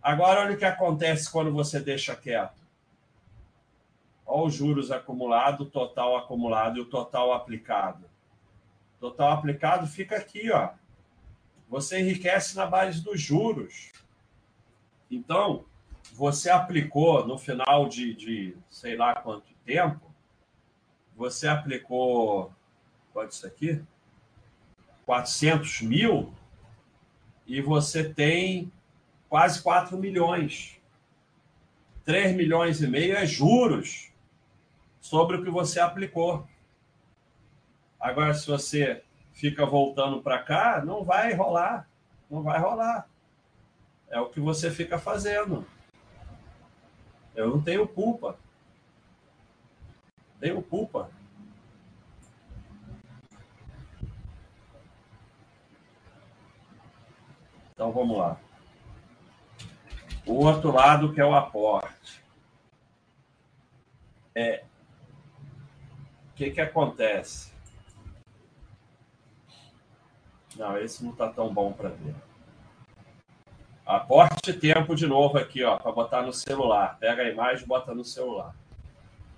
[0.00, 2.62] Agora, olha o que acontece quando você deixa quieto.
[4.24, 8.08] Olha os juros acumulados, o total acumulado e o total aplicado.
[9.00, 10.68] Total aplicado fica aqui, ó.
[11.68, 13.90] Você enriquece na base dos juros.
[15.10, 15.64] Então,
[16.12, 20.14] você aplicou no final de, de sei lá quanto tempo,
[21.16, 22.54] você aplicou,
[23.16, 23.82] quanto isso aqui?
[25.06, 26.34] 400 mil
[27.46, 28.70] e você tem
[29.26, 30.78] quase 4 milhões.
[32.04, 34.12] 3 milhões e meio é juros
[35.00, 36.46] sobre o que você aplicou.
[37.98, 39.02] Agora, se você
[39.32, 41.88] fica voltando para cá, não vai rolar.
[42.30, 43.08] Não vai rolar.
[44.10, 45.66] É o que você fica fazendo.
[47.34, 48.38] Eu não tenho culpa.
[50.38, 51.15] Tenho culpa.
[57.76, 58.40] Então vamos lá.
[60.24, 62.24] O outro lado que é o aporte.
[64.34, 64.64] É
[66.30, 67.52] o que que acontece?
[70.56, 72.14] Não, esse não está tão bom para ver.
[73.84, 76.96] Aporte tempo de novo aqui, ó, para botar no celular.
[76.98, 78.54] Pega a imagem e bota no celular.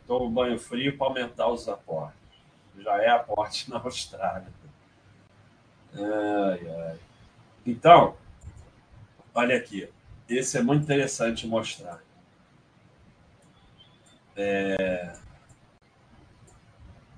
[0.06, 2.20] Tomo banho frio para aumentar os aportes.
[2.78, 4.46] Já é aporte na Austrália.
[5.92, 6.98] Ai, ai.
[7.66, 8.16] Então,
[9.38, 9.88] olha aqui.
[10.28, 12.00] Esse é muito interessante mostrar.
[14.36, 15.14] É...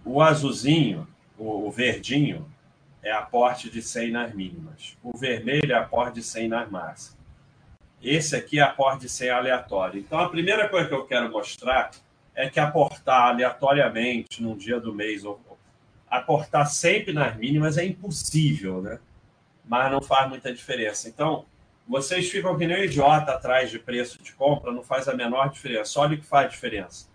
[0.05, 2.51] O azulzinho, o verdinho,
[3.03, 4.97] é aporte de 100 nas mínimas.
[5.03, 7.19] O vermelho é aporte de 100 nas máximas.
[8.03, 10.01] Esse aqui é aporte sem aleatório.
[10.01, 11.91] Então, a primeira coisa que eu quero mostrar
[12.35, 15.39] é que aportar aleatoriamente num dia do mês, ou
[16.09, 18.99] aportar sempre nas mínimas é impossível, né?
[19.67, 21.09] Mas não faz muita diferença.
[21.09, 21.45] Então,
[21.87, 25.51] vocês ficam que nem um idiota atrás de preço de compra, não faz a menor
[25.51, 25.99] diferença.
[26.01, 27.09] Olha o que faz diferença.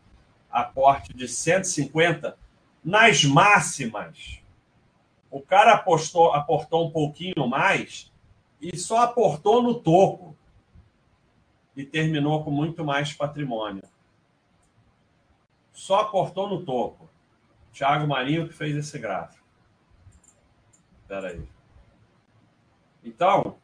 [0.51, 2.37] Aporte de 150
[2.83, 4.41] nas máximas.
[5.31, 8.11] O cara apostou, aportou um pouquinho mais
[8.61, 10.35] e só aportou no topo
[11.75, 13.83] e terminou com muito mais patrimônio.
[15.73, 17.09] Só aportou no topo.
[17.73, 19.43] Thiago Marinho que fez esse gráfico.
[21.01, 21.45] Espera aí.
[23.03, 23.57] Então,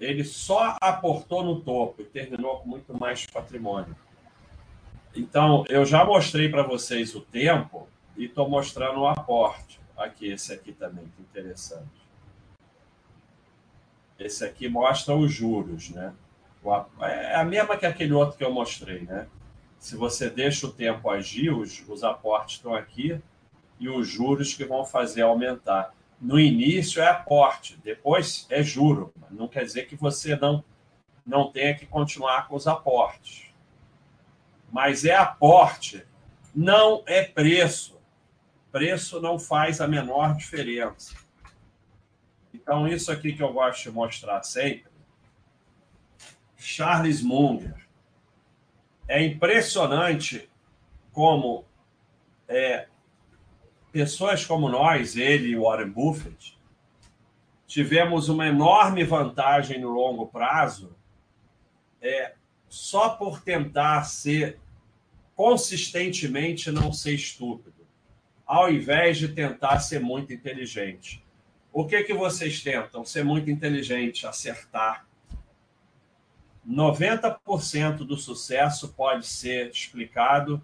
[0.00, 3.96] ele só aportou no topo e terminou com muito mais patrimônio.
[5.14, 9.80] Então, eu já mostrei para vocês o tempo e estou mostrando o aporte.
[9.96, 11.88] Aqui, esse aqui também, que interessante.
[14.18, 16.12] Esse aqui mostra os juros, né?
[17.00, 19.26] É a mesma que aquele outro que eu mostrei, né?
[19.78, 23.20] Se você deixa o tempo agir, os, os aportes estão aqui
[23.78, 25.94] e os juros que vão fazer aumentar.
[26.20, 29.12] No início é aporte, depois é juro.
[29.30, 30.64] Não quer dizer que você não,
[31.24, 33.46] não tenha que continuar com os aportes.
[34.70, 36.04] Mas é aporte,
[36.54, 37.98] não é preço.
[38.72, 41.14] Preço não faz a menor diferença.
[42.52, 44.88] Então, isso aqui que eu gosto de mostrar sempre
[46.58, 47.86] Charles Munger.
[49.06, 50.50] É impressionante
[51.12, 51.64] como
[52.46, 52.88] é,
[53.92, 56.58] pessoas como nós, ele e Warren Buffett,
[57.66, 60.96] tivemos uma enorme vantagem no longo prazo
[62.00, 62.34] é,
[62.68, 64.58] só por tentar ser
[65.34, 67.86] consistentemente não ser estúpido,
[68.46, 71.24] ao invés de tentar ser muito inteligente.
[71.72, 73.04] O que que vocês tentam?
[73.04, 75.06] Ser muito inteligente, acertar,
[76.68, 80.62] 90% do sucesso pode ser explicado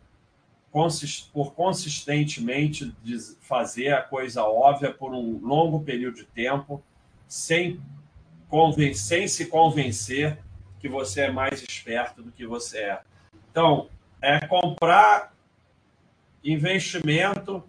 [1.32, 2.92] por consistentemente
[3.40, 6.82] fazer a coisa óbvia por um longo período de tempo,
[7.28, 7.80] sem,
[8.94, 10.38] sem se convencer
[10.80, 13.00] que você é mais esperto do que você é.
[13.52, 13.88] Então,
[14.20, 15.32] é comprar
[16.42, 17.62] investimento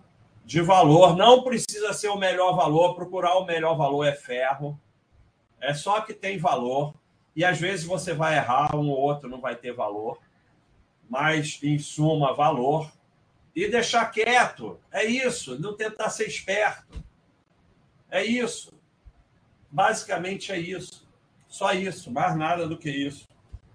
[0.43, 4.79] de valor, não precisa ser o melhor valor, procurar o melhor valor é ferro,
[5.61, 6.95] é só que tem valor.
[7.35, 10.19] E às vezes você vai errar, um ou outro não vai ter valor,
[11.09, 12.91] mas em suma, valor.
[13.55, 14.79] E deixar quieto.
[14.91, 17.01] É isso, não tentar ser esperto.
[18.11, 18.73] É isso.
[19.71, 21.07] Basicamente é isso.
[21.47, 23.25] Só isso, mais nada do que isso.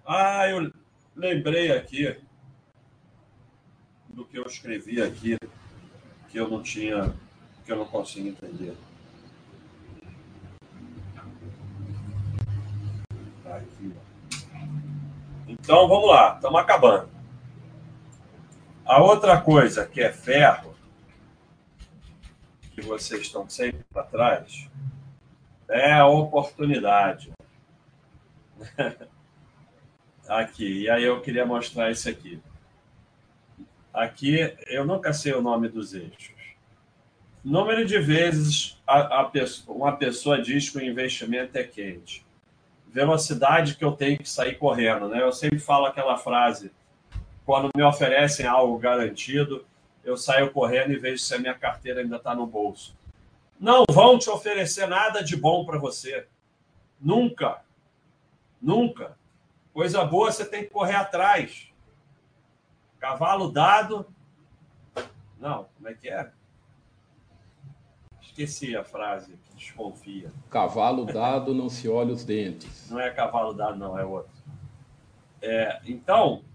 [0.05, 0.71] Ah, eu
[1.15, 2.15] lembrei aqui
[4.09, 5.37] do que eu escrevi aqui,
[6.29, 7.13] que eu não tinha,
[7.65, 8.75] que eu não consigo entender.
[13.45, 13.93] Aqui.
[15.47, 16.35] Então, vamos lá.
[16.35, 17.20] Estamos acabando.
[18.85, 20.75] A outra coisa que é ferro,
[22.73, 24.69] que vocês estão sempre para trás,
[25.69, 27.31] é a oportunidade.
[30.27, 30.83] aqui.
[30.83, 32.41] E aí eu queria mostrar isso aqui.
[33.93, 36.31] Aqui, eu nunca sei o nome dos eixos.
[37.43, 42.25] Número de vezes a, a pessoa, uma pessoa diz que o investimento é quente.
[42.87, 45.09] Velocidade que eu tenho que sair correndo.
[45.09, 45.21] Né?
[45.21, 46.71] Eu sempre falo aquela frase:
[47.51, 49.65] quando me oferecem algo garantido,
[50.05, 52.95] eu saio correndo e vejo se a minha carteira ainda está no bolso.
[53.59, 56.25] Não vão te oferecer nada de bom para você.
[56.97, 57.61] Nunca.
[58.61, 59.17] Nunca.
[59.73, 61.67] Coisa boa você tem que correr atrás.
[62.97, 64.07] Cavalo dado.
[65.37, 66.31] Não, como é que é?
[68.21, 70.31] Esqueci a frase que desconfia.
[70.49, 72.89] Cavalo dado não se olha os dentes.
[72.89, 74.31] Não é cavalo dado, não, é outro.
[75.41, 76.45] É, então,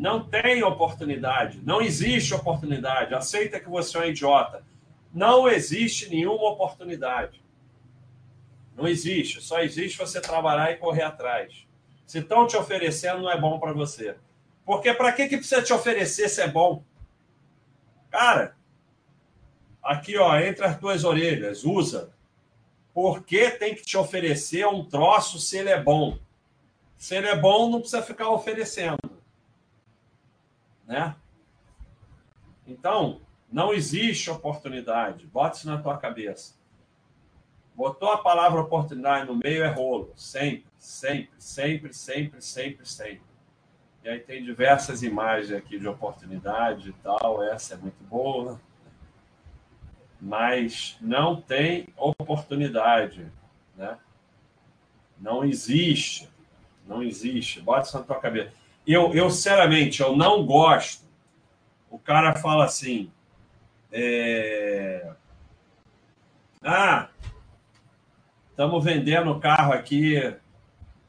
[0.00, 1.60] não tem oportunidade.
[1.62, 3.14] Não existe oportunidade.
[3.14, 4.64] Aceita que você é um idiota.
[5.12, 7.44] Não existe nenhuma oportunidade.
[8.74, 9.42] Não existe.
[9.42, 11.66] Só existe você trabalhar e correr atrás.
[12.06, 14.16] Se estão te oferecendo, não é bom para você.
[14.64, 16.82] Porque para que, que precisa te oferecer se é bom?
[18.08, 18.56] Cara,
[19.82, 22.10] aqui, ó, entre as tuas orelhas, usa.
[22.94, 26.18] Por que tem que te oferecer um troço se ele é bom?
[26.96, 29.09] Se ele é bom, não precisa ficar oferecendo.
[30.90, 31.14] Né?
[32.66, 33.20] Então,
[33.50, 35.24] não existe oportunidade.
[35.24, 36.58] Bota isso na tua cabeça.
[37.76, 40.12] Botou a palavra oportunidade no meio, é rolo.
[40.16, 43.22] Sempre, sempre, sempre, sempre, sempre, sempre.
[44.02, 47.40] E aí tem diversas imagens aqui de oportunidade e tal.
[47.40, 48.60] Essa é muito boa.
[50.20, 53.30] Mas não tem oportunidade,
[53.76, 53.96] né?
[55.20, 56.28] Não existe.
[56.84, 57.60] Não existe.
[57.60, 58.59] Bota isso na tua cabeça.
[58.86, 61.04] Eu, eu sinceramente, eu não gosto.
[61.90, 63.10] O cara fala assim.
[63.92, 65.12] É...
[66.62, 67.08] Ah,
[68.50, 70.36] estamos vendendo o carro aqui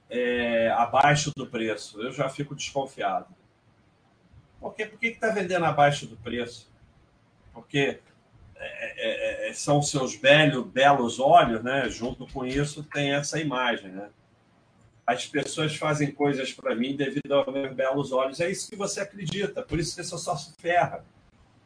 [0.09, 2.01] é, abaixo do preço.
[2.01, 3.27] Eu já fico desconfiado.
[4.59, 4.85] Por, quê?
[4.85, 6.71] Por que está vendendo abaixo do preço?
[7.53, 7.99] Porque
[8.55, 11.89] é, é, é são seus belos, belos olhos, né?
[11.89, 14.09] Junto com isso tem essa imagem, né?
[15.05, 18.39] As pessoas fazem coisas para mim devido aos meus belos olhos.
[18.39, 21.03] É isso que você acredita, por isso que você só se ferra.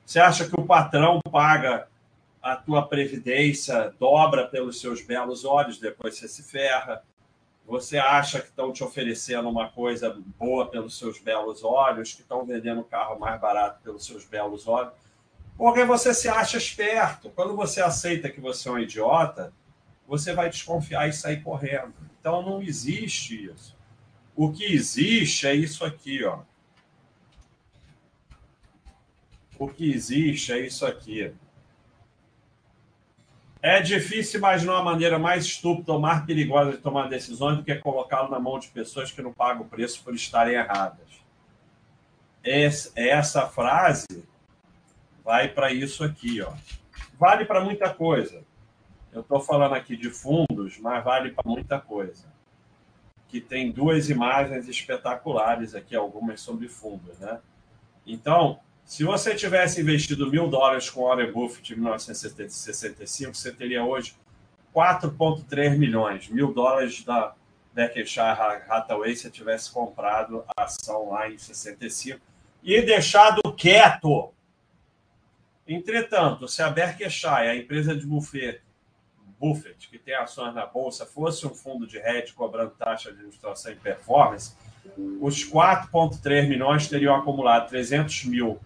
[0.05, 1.87] Você acha que o patrão paga
[2.41, 7.03] a tua previdência, dobra pelos seus belos olhos, depois você se ferra
[7.67, 12.45] você acha que estão te oferecendo uma coisa boa pelos seus belos olhos, que estão
[12.45, 14.93] vendendo o carro mais barato pelos seus belos olhos,
[15.57, 17.31] porque você se acha esperto.
[17.31, 19.51] Quando você aceita que você é um idiota,
[20.07, 21.93] você vai desconfiar e sair correndo.
[22.25, 23.77] Então não existe isso.
[24.35, 26.39] O que existe é isso aqui, ó.
[29.59, 31.31] O que existe é isso aqui.
[33.61, 37.75] É difícil imaginar uma maneira mais estúpida ou mais perigosa de tomar decisões do que
[37.75, 41.07] colocá-lo na mão de pessoas que não pagam o preço por estarem erradas.
[42.43, 44.27] Essa frase
[45.23, 46.51] vai para isso aqui, ó.
[47.19, 48.43] Vale para muita coisa.
[49.15, 52.25] Eu estou falando aqui de fundos, mas vale para muita coisa.
[53.29, 57.39] Que tem duas imagens espetaculares aqui, algumas sobre fundos, né?
[58.05, 64.17] Então, se você tivesse investido mil dólares com Warren Buffett em 1965, você teria hoje
[64.75, 66.27] 4,3 milhões.
[66.27, 67.33] Mil dólares da
[67.73, 72.19] Berkshire Hathaway se tivesse comprado a ação lá em 65
[72.61, 74.33] e deixado quieto.
[75.65, 78.64] Entretanto, se a Berkshire, a empresa de Buffett,
[79.39, 83.71] Buffett, que tem ações na bolsa, fosse um fundo de hedge cobrando taxa de administração
[83.71, 84.55] e performance,
[85.19, 88.59] os 4,3 milhões teriam acumulado 300 mil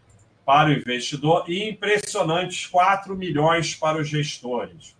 [0.45, 4.95] para o investidor e impressionantes 4 milhões para os gestores.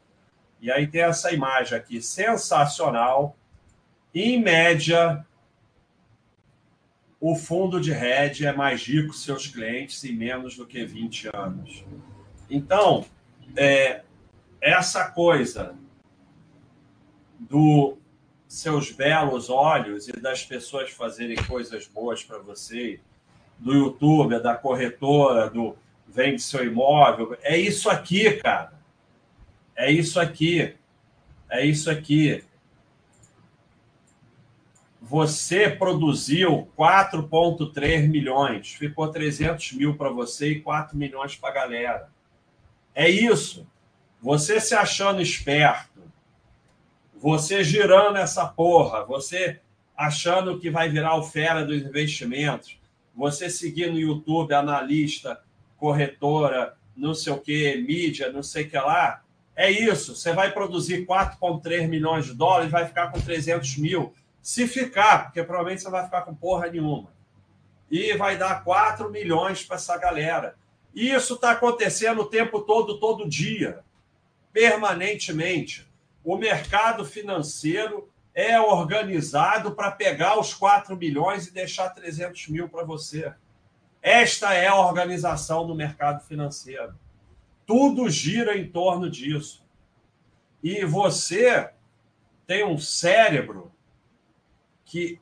[0.62, 3.36] E aí tem essa imagem aqui, sensacional.
[4.14, 5.26] Em média,
[7.20, 11.84] o fundo de hedge é mais rico seus clientes em menos do que 20 anos.
[12.50, 13.06] Então,
[13.56, 14.04] é,
[14.62, 15.76] essa coisa
[17.40, 17.98] do
[18.48, 23.00] seus belos olhos e das pessoas fazerem coisas boas para você
[23.60, 27.38] do YouTube, da corretora, do vende seu imóvel.
[27.42, 28.74] É isso aqui, cara.
[29.76, 30.76] É isso aqui.
[31.50, 32.44] É isso aqui.
[35.02, 42.10] Você produziu 4,3 milhões, ficou 300 mil para você e 4 milhões para a galera.
[42.94, 43.66] É isso.
[44.22, 45.90] Você se achando esperto,
[47.22, 49.60] Você girando essa porra, você
[49.96, 52.80] achando que vai virar o fera dos investimentos,
[53.14, 55.42] você seguir no YouTube analista,
[55.78, 59.22] corretora, não sei o que, mídia, não sei o que lá,
[59.54, 60.16] é isso.
[60.16, 64.14] Você vai produzir 4,3 milhões de dólares vai ficar com 300 mil.
[64.42, 67.10] Se ficar, porque provavelmente você vai ficar com porra nenhuma.
[67.92, 70.56] E vai dar 4 milhões para essa galera.
[70.96, 73.82] E isso está acontecendo o tempo todo, todo dia,
[74.52, 75.88] permanentemente.
[76.24, 82.84] O mercado financeiro é organizado para pegar os 4 milhões e deixar 300 mil para
[82.84, 83.34] você.
[84.02, 86.98] Esta é a organização do mercado financeiro.
[87.66, 89.64] Tudo gira em torno disso.
[90.64, 91.70] E você
[92.48, 93.72] tem um cérebro
[94.86, 95.20] que.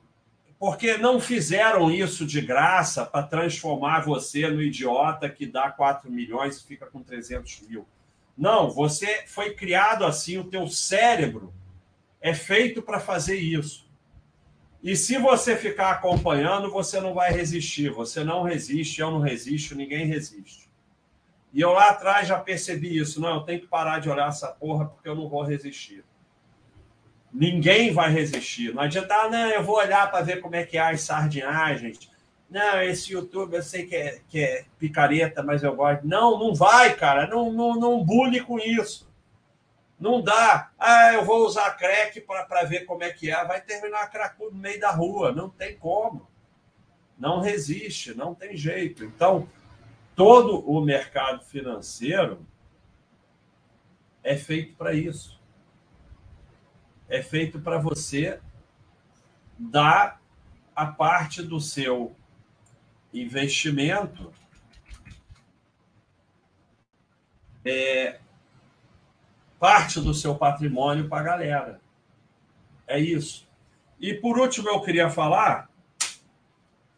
[0.60, 6.58] Porque não fizeram isso de graça para transformar você no idiota que dá 4 milhões
[6.58, 7.88] e fica com 300 mil.
[8.38, 11.54] Não, você foi criado assim, o teu cérebro
[12.22, 13.88] é feito para fazer isso.
[14.84, 17.90] E se você ficar acompanhando, você não vai resistir.
[17.90, 20.70] Você não resiste, eu não resisto, ninguém resiste.
[21.52, 23.20] E eu lá atrás já percebi isso.
[23.20, 26.06] Não, eu tenho que parar de olhar essa porra porque eu não vou resistir.
[27.34, 28.74] Ninguém vai resistir.
[28.74, 32.10] Não adianta, ah, não, eu vou olhar para ver como é que é as sardinhagens.
[32.50, 36.08] Não, esse YouTube eu sei que é, que é picareta, mas eu gosto.
[36.08, 37.28] Não, não vai, cara.
[37.28, 39.08] Não, não, não bule com isso.
[40.00, 40.72] Não dá.
[40.80, 43.46] Ah, eu vou usar crack para ver como é que é.
[43.46, 45.32] Vai terminar cracudo no meio da rua.
[45.34, 46.28] Não tem como.
[47.18, 49.04] Não resiste, não tem jeito.
[49.04, 49.50] Então,
[50.16, 52.46] todo o mercado financeiro
[54.24, 55.38] é feito para isso.
[57.10, 58.40] É feito para você
[59.58, 60.22] dar
[60.76, 62.16] a parte do seu
[63.14, 64.34] investimento
[67.66, 68.20] é,
[69.60, 71.82] parte do seu patrimônio para a galera.
[72.86, 73.48] É isso.
[74.00, 75.70] E por último, eu queria falar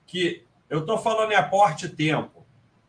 [0.05, 2.45] que eu estou falando em aporte tempo.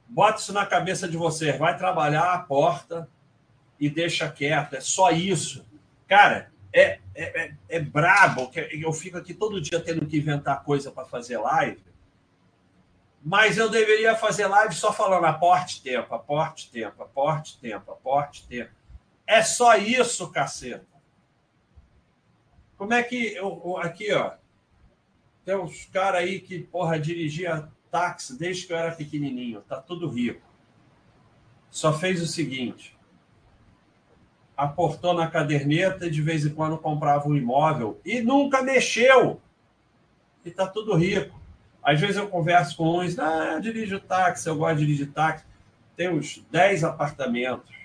[0.08, 1.52] Bota isso na cabeça de você.
[1.52, 3.08] Vai trabalhar a porta
[3.78, 4.74] e deixa quieto.
[4.74, 5.64] É só isso.
[6.06, 8.50] Cara, é, é, é, é brabo.
[8.54, 11.89] Eu fico aqui todo dia tendo que inventar coisa para fazer live.
[13.22, 18.70] Mas eu deveria fazer live só falando aporte tempo, aporte tempo, aporte tempo, aporte tempo.
[19.26, 20.86] É só isso, caceta.
[22.76, 23.34] Como é que.
[23.34, 24.32] Eu, aqui, ó.
[25.44, 29.60] Tem uns caras aí que, porra, dirigia táxi desde que eu era pequenininho.
[29.62, 30.48] Tá tudo rico.
[31.70, 32.96] Só fez o seguinte:
[34.56, 39.40] aportou na caderneta e de vez em quando comprava um imóvel e nunca mexeu.
[40.44, 41.39] E tá tudo rico.
[41.82, 45.44] Às vezes eu converso com uns, ah, eu dirijo táxi, eu gosto de dirigir táxi.
[45.96, 47.80] Tem uns 10 apartamentos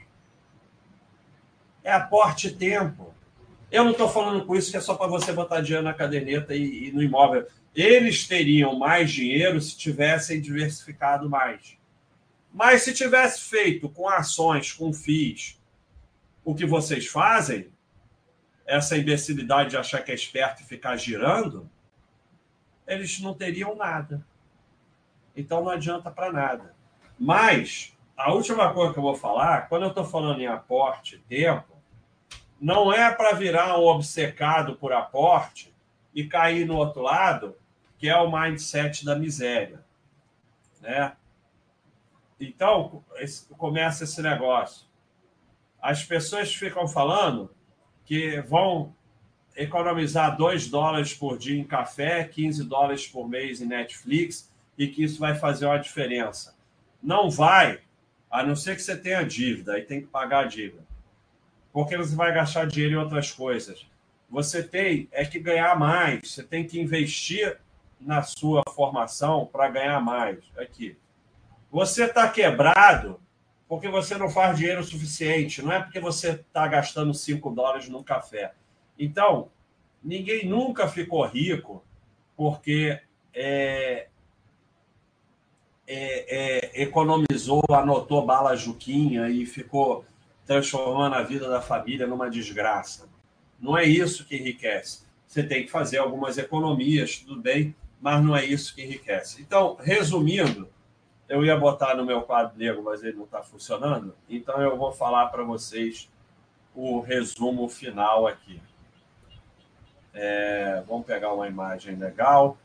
[1.85, 3.13] é aporte tempo.
[3.71, 6.55] Eu não estou falando com isso que é só para você botar dinheiro na caderneta
[6.55, 7.47] e, e, no imóvel.
[7.75, 11.77] Eles teriam mais dinheiro se tivessem diversificado mais.
[12.51, 15.59] Mas se tivesse feito com ações, com FIIs,
[16.43, 17.67] o que vocês fazem,
[18.65, 21.69] essa imbecilidade de achar que é esperto e ficar girando,
[22.87, 24.25] eles não teriam nada.
[25.35, 26.75] Então não adianta para nada.
[27.19, 31.75] Mas a última coisa que eu vou falar, quando eu estou falando em aporte tempo,
[32.59, 35.73] não é para virar um obcecado por aporte
[36.13, 37.55] e cair no outro lado,
[37.97, 39.83] que é o mindset da miséria.
[40.79, 41.13] Né?
[42.39, 43.03] Então,
[43.57, 44.87] começa esse negócio.
[45.81, 47.53] As pessoas ficam falando
[48.05, 48.95] que vão
[49.55, 55.03] economizar 2 dólares por dia em café, 15 dólares por mês em Netflix e que
[55.03, 56.55] isso vai fazer uma diferença.
[57.01, 57.79] Não vai,
[58.29, 60.85] a não ser que você tenha dívida, aí tem que pagar a dívida
[61.75, 63.85] porque você vai gastar dinheiro em outras coisas.
[64.29, 67.59] Você tem é que ganhar mais, você tem que investir
[67.99, 70.37] na sua formação para ganhar mais.
[70.57, 70.97] Aqui.
[71.69, 73.19] Você está quebrado
[73.67, 78.01] porque você não faz dinheiro suficiente, não é porque você está gastando 5 dólares num
[78.01, 78.53] café.
[78.97, 79.49] Então,
[80.03, 81.83] ninguém nunca ficou rico
[82.35, 82.99] porque
[83.33, 84.07] é,
[85.87, 90.05] é, é, economizou, anotou bala juquinha e ficou
[90.45, 93.09] transformando a vida da família numa desgraça.
[93.59, 95.05] Não é isso que enriquece.
[95.25, 99.41] Você tem que fazer algumas economias, tudo bem, mas não é isso que enriquece.
[99.41, 100.69] Então, resumindo,
[101.27, 104.91] eu ia botar no meu quadro negro, mas ele não está funcionando, então eu vou
[104.91, 106.09] falar para vocês
[106.75, 108.61] o resumo final aqui.
[110.17, 112.57] É, vamos pegar uma imagem legal.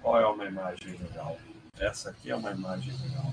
[0.00, 1.36] Qual é uma imagem legal?
[1.78, 3.32] Essa aqui é uma imagem legal.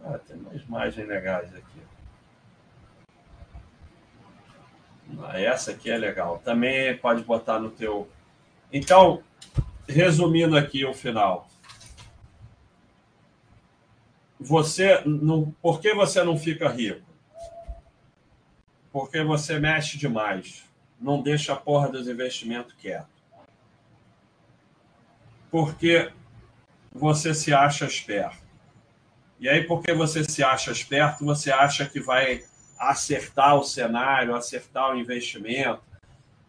[0.00, 1.82] Ah, tem umas imagens legais aqui.
[5.18, 6.38] Ah, essa aqui é legal.
[6.44, 8.08] Também pode botar no teu.
[8.72, 9.22] Então,
[9.88, 11.48] resumindo aqui o final.
[14.44, 17.00] Você não, por que você não fica rico?
[18.92, 20.64] Porque você mexe demais.
[21.00, 23.08] Não deixa a porra dos investimentos quieto.
[25.50, 26.12] Porque
[26.92, 28.44] você se acha esperto.
[29.40, 32.44] E aí, porque você se acha esperto, você acha que vai
[32.78, 35.82] acertar o cenário, acertar o investimento,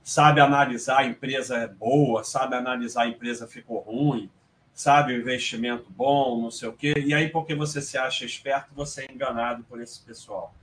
[0.04, 4.30] sabe analisar a empresa é boa, sabe analisar a empresa ficou ruim,
[4.76, 6.94] sabe investimento bom, não sei o quê.
[6.98, 10.54] E aí, porque você se acha esperto, você é enganado por esse pessoal.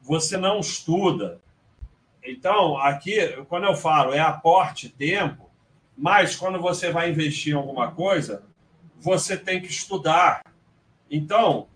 [0.00, 1.40] Você não estuda.
[2.24, 3.18] Então, aqui,
[3.48, 5.50] quando eu falo é aporte tempo,
[5.98, 8.44] mas quando você vai investir em alguma coisa,
[8.98, 10.42] você tem que estudar
[11.12, 11.68] então,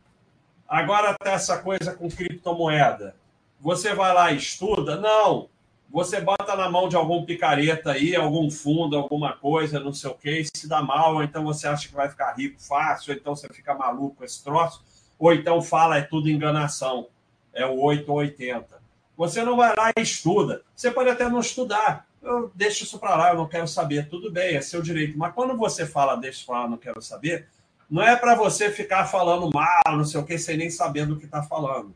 [0.67, 3.15] agora está essa coisa com criptomoeda.
[3.61, 4.97] Você vai lá e estuda?
[4.97, 5.51] Não.
[5.91, 10.15] Você bota na mão de algum picareta aí, algum fundo, alguma coisa, não sei o
[10.15, 13.19] quê, e se dá mal, ou então você acha que vai ficar rico fácil, ou
[13.19, 14.85] então você fica maluco com esse troço,
[15.19, 17.09] ou então fala é tudo enganação,
[17.55, 18.67] é o 8 ou 80.
[19.17, 20.63] Você não vai lá e estuda.
[20.75, 22.07] Você pode até não estudar.
[22.23, 24.09] Eu deixo isso para lá, eu não quero saber.
[24.09, 25.17] Tudo bem, é seu direito.
[25.17, 27.49] Mas quando você fala, deixa para lá, não quero saber,
[27.89, 31.17] não é para você ficar falando mal, não sei o que, sem nem saber do
[31.17, 31.95] que está falando.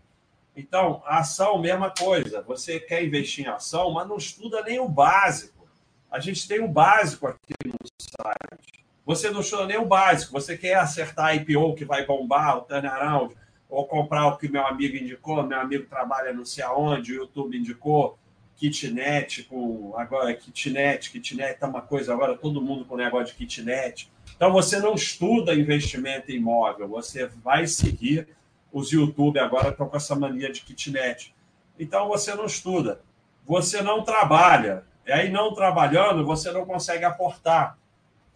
[0.56, 2.42] Então, a ação, mesma coisa.
[2.42, 5.68] Você quer investir em ação, mas não estuda nem o básico.
[6.10, 8.84] A gente tem o básico aqui no site.
[9.06, 10.32] Você não estuda nem o básico.
[10.32, 13.34] Você quer acertar a IPO que vai bombar, o turnaround,
[13.68, 17.56] ou comprar o que meu amigo indicou, meu amigo trabalha não sei aonde, o YouTube
[17.56, 18.18] indicou,
[18.56, 24.10] kitnet com agora kitnet, kitnet tá uma coisa agora todo mundo com negócio de kitnet.
[24.36, 28.28] Então você não estuda investimento em imóvel, você vai seguir
[28.72, 31.34] os YouTube agora estão com essa mania de kitnet.
[31.78, 33.00] Então você não estuda,
[33.46, 34.84] você não trabalha.
[35.06, 37.76] E aí não trabalhando, você não consegue aportar,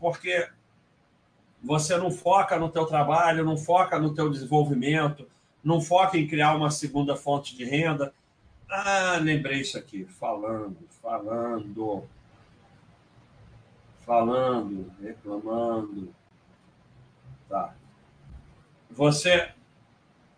[0.01, 0.49] porque
[1.63, 5.29] você não foca no teu trabalho, não foca no teu desenvolvimento,
[5.63, 8.13] não foca em criar uma segunda fonte de renda.
[8.69, 12.05] Ah, lembrei isso aqui, falando, falando,
[14.05, 16.13] falando, reclamando.
[17.49, 17.75] Tá.
[18.91, 19.54] Você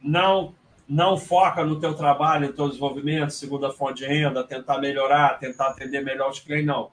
[0.01, 0.55] não
[0.89, 5.71] não foca no teu trabalho, no teu desenvolvimento, segunda fonte de renda, tentar melhorar, tentar
[5.71, 6.93] atender melhor os clientes, não.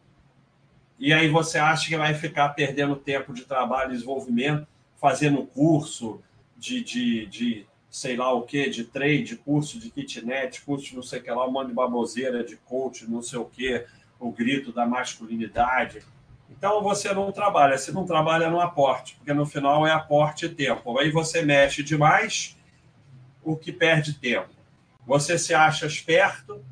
[0.98, 4.68] E aí você acha que vai ficar perdendo tempo de trabalho desenvolvimento,
[5.00, 6.22] fazendo curso
[6.58, 11.04] de, de, de sei lá o que, de trade, curso de kitnet, curso de não
[11.04, 13.86] sei o que lá, um monte de baboseira, de coach, não sei o que,
[14.20, 16.02] o grito da masculinidade.
[16.50, 20.50] Então você não trabalha, você não trabalha no aporte, porque no final é aporte e
[20.50, 20.98] tempo.
[20.98, 22.58] Aí você mexe demais,
[23.44, 24.50] o que perde tempo.
[25.06, 26.64] Você se acha esperto,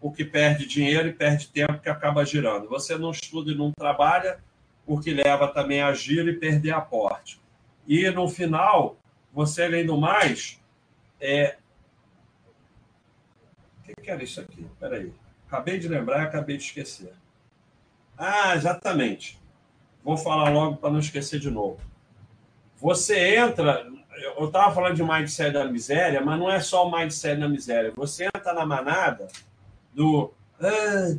[0.00, 2.68] o que perde dinheiro e perde tempo que acaba girando.
[2.68, 4.38] Você não estuda e não trabalha,
[4.86, 7.40] o que leva também a giro e perder aporte.
[7.86, 8.98] E no final,
[9.32, 10.60] você, além do mais,
[11.20, 11.56] é.
[13.88, 14.66] O que, era isso aqui?
[14.78, 15.12] Peraí.
[15.46, 17.12] Acabei de lembrar acabei de esquecer.
[18.16, 19.40] Ah, exatamente.
[20.02, 21.80] Vou falar logo para não esquecer de novo.
[22.76, 23.90] Você entra.
[24.24, 27.92] Eu estava falando de mindset da miséria, mas não é só o mindset da miséria.
[27.94, 29.28] Você entra na manada
[29.92, 30.32] do.
[30.60, 31.16] Ah,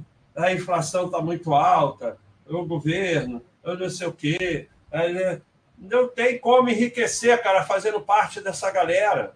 [0.47, 4.67] a inflação está muito alta, o governo, eu não sei o quê.
[4.91, 5.41] Né,
[5.77, 9.33] não tem como enriquecer, cara, fazendo parte dessa galera.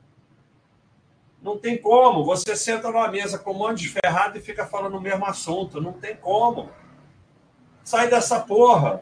[1.41, 2.23] Não tem como.
[2.25, 5.79] Você senta numa mesa com um monte de ferrado e fica falando o mesmo assunto.
[5.79, 6.69] Não tem como.
[7.83, 9.01] Sai dessa porra.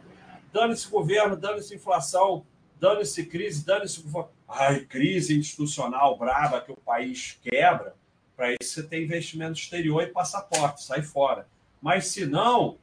[0.54, 2.46] Dane-se governo, dane-se inflação,
[2.80, 4.04] dane-se crise, dane-se.
[4.48, 7.96] Ai, crise institucional braba que o país quebra.
[8.36, 11.48] Para isso você tem investimento exterior e passaporte, sai fora.
[11.82, 12.78] Mas se não,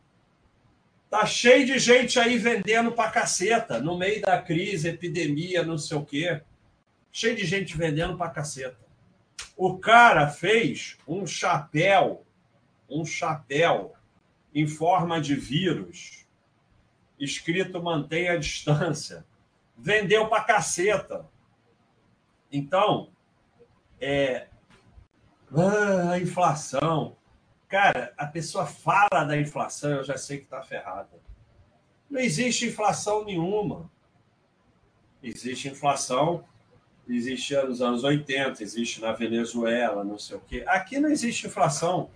[1.14, 5.96] Tá cheio de gente aí vendendo pra caceta, no meio da crise, epidemia, não sei
[5.96, 6.42] o quê.
[7.12, 8.76] Cheio de gente vendendo pra caceta.
[9.56, 12.26] O cara fez um chapéu,
[12.90, 13.94] um chapéu
[14.52, 16.26] em forma de vírus,
[17.16, 19.24] escrito mantenha a distância.
[19.78, 21.24] Vendeu pra caceta.
[22.54, 23.08] Então,
[24.00, 24.46] é,
[25.52, 27.16] ah, a inflação.
[27.68, 31.10] Cara, a pessoa fala da inflação, eu já sei que está ferrada.
[32.08, 33.90] Não existe inflação nenhuma.
[35.20, 36.44] Existe inflação,
[37.08, 40.62] existe nos anos 80, existe na Venezuela, não sei o quê.
[40.68, 42.08] Aqui não existe inflação.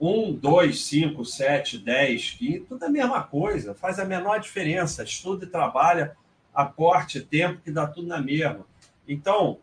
[0.00, 5.04] 1, 2, 5, 7, 10, 15, tudo é a mesma coisa, faz a menor diferença.
[5.04, 6.16] Estuda e trabalha,
[6.52, 8.66] aporte, tempo, que dá tudo na mesma.
[9.06, 9.58] Então,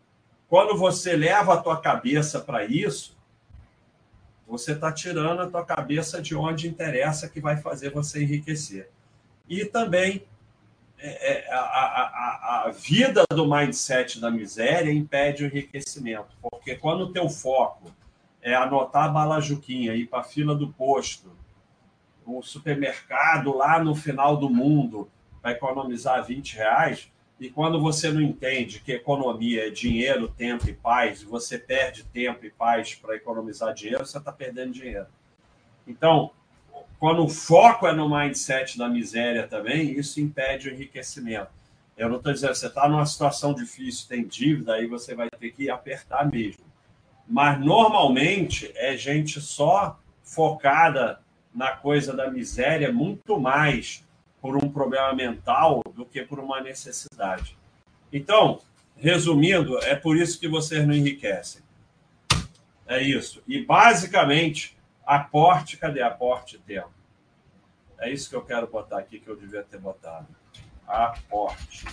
[0.48, 3.16] quando você leva a tua cabeça para isso,
[4.46, 8.90] você está tirando a tua cabeça de onde interessa que vai fazer você enriquecer.
[9.48, 10.26] E também
[10.98, 17.02] é, é, a, a, a, vida do mindset da miséria impede o enriquecimento, porque quando
[17.02, 17.92] o teu foco
[18.40, 21.32] é anotar a balajuquinha, ir para a fila do posto,
[22.24, 27.11] o supermercado lá no final do mundo, para economizar 20 reais,
[27.42, 32.04] e quando você não entende que economia é dinheiro, tempo e paz, e você perde
[32.04, 35.08] tempo e paz para economizar dinheiro, você está perdendo dinheiro.
[35.84, 36.30] Então,
[37.00, 41.50] quando o foco é no mindset da miséria também, isso impede o enriquecimento.
[41.96, 45.50] Eu não estou dizendo, você está numa situação difícil, tem dívida, aí você vai ter
[45.50, 46.64] que apertar mesmo.
[47.26, 51.18] Mas normalmente é gente só focada
[51.52, 54.06] na coisa da miséria muito mais
[54.42, 57.56] por um problema mental do que por uma necessidade.
[58.12, 58.60] Então,
[58.96, 61.62] resumindo, é por isso que vocês não enriquecem.
[62.86, 63.42] É isso.
[63.48, 66.90] E basicamente Aporte, cadê aporte tempo?
[67.98, 70.26] É isso que eu quero botar aqui que eu devia ter botado.
[70.86, 71.84] Aporte.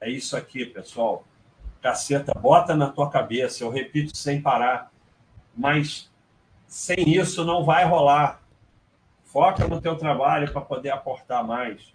[0.00, 1.24] É isso aqui, pessoal.
[1.80, 3.64] Caceta, bota na tua cabeça.
[3.64, 4.90] Eu repito sem parar.
[5.56, 6.10] Mas
[6.66, 8.42] sem isso não vai rolar.
[9.34, 11.92] Foca no teu trabalho para poder aportar mais.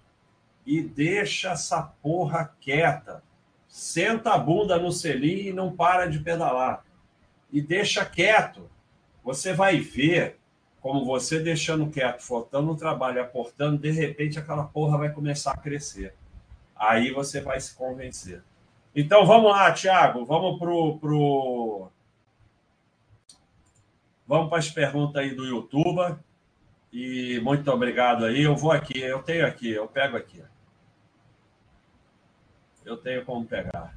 [0.66, 3.24] E deixa essa porra quieta.
[3.66, 6.84] Senta a bunda no selim e não para de pedalar.
[7.50, 8.70] E deixa quieto
[9.24, 10.38] você vai ver
[10.82, 15.58] como você deixando quieto, faltando no trabalho, aportando, de repente aquela porra vai começar a
[15.58, 16.14] crescer.
[16.76, 18.44] Aí você vai se convencer.
[18.94, 21.90] Então vamos lá, Thiago, vamos pro, pro...
[24.28, 26.20] vamos para as perguntas aí do YouTube.
[26.92, 28.44] E muito obrigado aí.
[28.44, 30.44] Eu vou aqui, eu tenho aqui, eu pego aqui.
[32.84, 33.96] Eu tenho como pegar.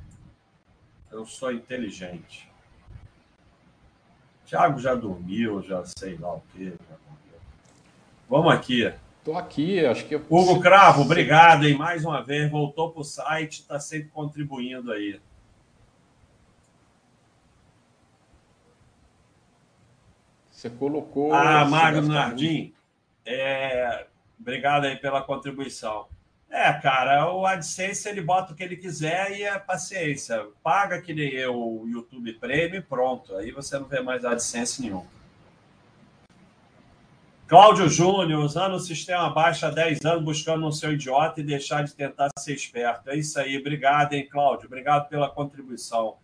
[1.10, 2.50] Eu sou inteligente.
[4.44, 6.74] Thiago já dormiu, já sei lá o quê.
[8.28, 8.92] Vamos aqui.
[9.18, 10.16] Estou aqui, acho que.
[10.16, 10.26] Eu...
[10.28, 11.76] Hugo Cravo, obrigado, hein?
[11.76, 15.20] Mais uma vez, voltou para o site, está sempre contribuindo aí.
[20.50, 21.32] Você colocou.
[21.32, 22.74] Ah, Magno Nardim,
[23.24, 24.06] é...
[24.38, 26.08] obrigado aí pela contribuição.
[26.52, 30.48] É, cara, o AdSense ele bota o que ele quiser e é paciência.
[30.62, 33.34] Paga que nem eu o YouTube Premium e pronto.
[33.36, 35.06] Aí você não vê mais AdSense nenhum.
[37.48, 41.84] Cláudio Júnior, usando o sistema baixo há 10 anos, buscando um seu idiota e deixar
[41.84, 43.08] de tentar ser esperto.
[43.08, 43.58] É isso aí.
[43.58, 44.66] Obrigado, hein, Cláudio?
[44.66, 46.16] Obrigado pela contribuição.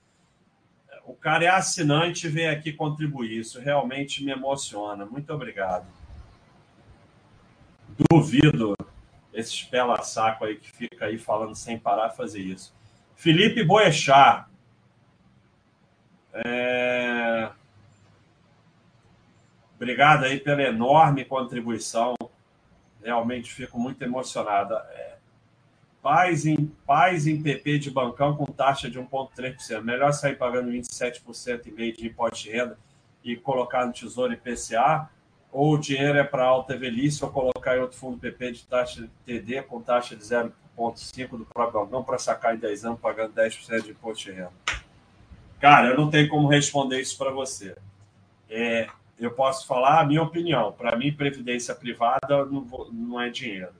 [1.07, 3.40] O cara é assinante e vem aqui contribuir.
[3.40, 5.07] Isso realmente me emociona.
[5.07, 5.86] Muito obrigado.
[7.99, 8.76] Duvido
[9.32, 12.74] esses pela-saco aí que fica aí falando sem parar fazer isso.
[13.16, 14.46] Felipe Boechat.
[16.32, 17.51] É...
[19.74, 22.14] Obrigado aí pela enorme contribuição.
[23.03, 24.76] Realmente fico muito emocionada.
[24.90, 25.18] É...
[26.01, 29.82] Paz em, paz em PP de bancão com taxa de 1,3%.
[29.82, 32.78] Melhor sair pagando 27% em meio de imposto de renda
[33.24, 35.11] e colocar no Tesouro IPCA
[35.51, 39.03] ou o dinheiro é para alta velhice, ou colocar em outro fundo PP de taxa
[39.03, 43.32] de TD com taxa de 0,5 do próprio não para sacar em 10 anos pagando
[43.34, 44.53] 10% de imposto de renda.
[45.61, 47.76] Cara, eu não tenho como responder isso para você.
[48.49, 48.86] É,
[49.18, 50.72] eu posso falar a minha opinião.
[50.72, 53.72] Para mim, previdência privada não, vou, não é dinheiro.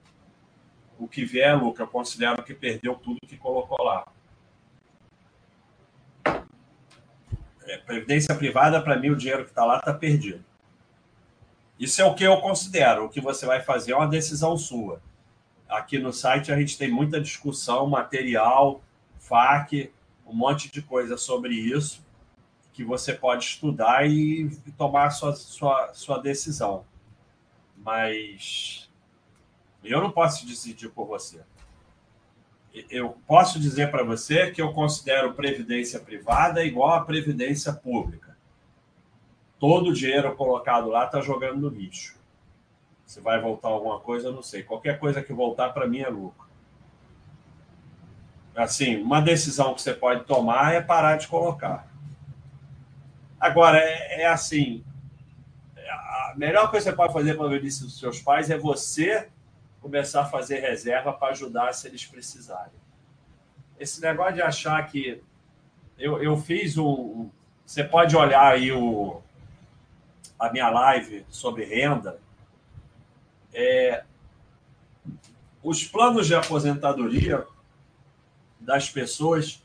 [0.97, 4.05] O que vier, Luca, eu considero que perdeu tudo que colocou lá.
[7.65, 10.43] É, previdência privada, para mim, o dinheiro que está lá está perdido.
[11.79, 13.05] Isso é o que eu considero.
[13.05, 15.01] O que você vai fazer é uma decisão sua.
[15.67, 18.83] Aqui no site a gente tem muita discussão, material,
[19.19, 19.89] FAQ,
[20.27, 22.05] um monte de coisa sobre isso
[22.73, 26.85] que você pode estudar e tomar sua, sua, sua decisão.
[27.77, 28.89] Mas
[29.83, 31.41] eu não posso decidir por você.
[32.89, 38.28] Eu posso dizer para você que eu considero previdência privada igual a previdência pública
[39.59, 42.17] todo o dinheiro colocado lá está jogando no lixo.
[43.05, 44.63] Se vai voltar alguma coisa, não sei.
[44.63, 46.47] Qualquer coisa que voltar, para mim, é lucro.
[48.55, 51.87] Assim, uma decisão que você pode tomar é parar de colocar.
[53.39, 54.83] Agora, é, é assim:
[55.77, 59.29] a melhor coisa que você pode fazer para a velhice dos seus pais é você
[59.81, 62.79] começar a fazer reserva para ajudar se eles precisarem.
[63.79, 65.21] Esse negócio de achar que.
[65.97, 67.29] Eu, eu fiz um.
[67.65, 69.21] Você pode olhar aí o,
[70.39, 72.19] a minha live sobre renda,
[73.53, 74.05] é,
[75.61, 77.45] os planos de aposentadoria
[78.59, 79.61] das pessoas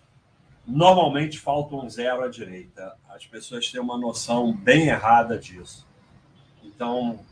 [0.67, 2.97] normalmente falta um zero à direita.
[3.09, 5.87] As pessoas têm uma noção bem errada disso.
[6.63, 7.25] Então,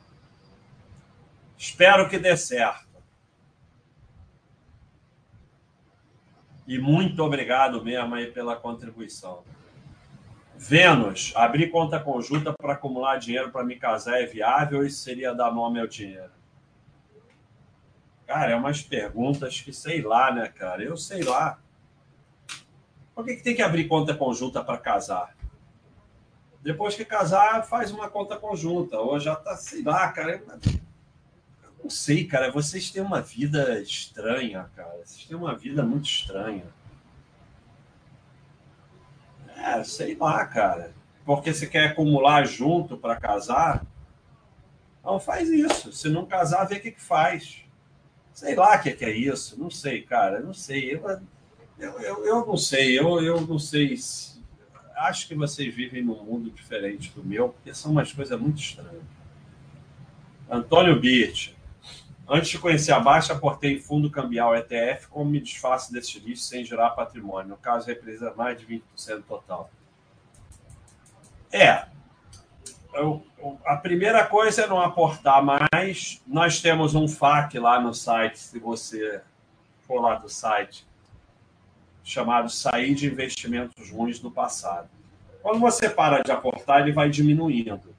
[1.57, 2.93] espero que dê certo.
[6.67, 9.43] E muito obrigado mesmo aí pela contribuição.
[10.65, 15.51] Vênus, abrir conta conjunta para acumular dinheiro para me casar é viável isso seria dar
[15.51, 16.31] nome ao dinheiro?
[18.25, 20.85] Cara, é umas perguntas que sei lá, né, cara?
[20.85, 21.59] Eu sei lá.
[23.13, 25.37] Por que, que tem que abrir conta conjunta para casar?
[26.63, 29.01] Depois que casar, faz uma conta conjunta.
[29.01, 30.41] Ou já tá, sei lá, cara.
[30.47, 32.53] Eu não sei, cara.
[32.53, 34.97] Vocês têm uma vida estranha, cara.
[35.05, 36.67] Vocês têm uma vida muito estranha.
[39.63, 40.93] É, sei lá, cara.
[41.25, 43.87] Porque você quer acumular junto para casar?
[45.05, 45.93] Não faz isso.
[45.93, 47.65] Se não casar, vê o que, que faz.
[48.33, 49.59] Sei lá o que, que é isso.
[49.61, 50.41] Não sei, cara.
[50.41, 50.95] Não sei.
[50.95, 51.21] Eu,
[51.79, 52.99] eu, eu, eu não sei.
[52.99, 53.97] Eu, eu não sei.
[53.97, 54.43] Se...
[54.97, 59.03] Acho que vocês vivem num mundo diferente do meu, porque são umas coisas muito estranhas.
[60.51, 61.57] Antônio Birch.
[62.29, 66.65] Antes de conhecer a Baixa, aportei fundo cambial ETF, como me desfaço desse lixo sem
[66.65, 67.51] gerar patrimônio.
[67.51, 69.71] No caso, representa mais de 20% total.
[71.51, 71.87] É.
[72.95, 73.25] Eu,
[73.65, 76.23] a primeira coisa é não aportar mais.
[76.27, 79.23] Nós temos um FAQ lá no site, se você
[79.87, 80.87] for lá do site,
[82.05, 84.89] chamado Sair de Investimentos Ruins do Passado.
[85.43, 87.92] Quando você para de aportar, ele vai diminuindo.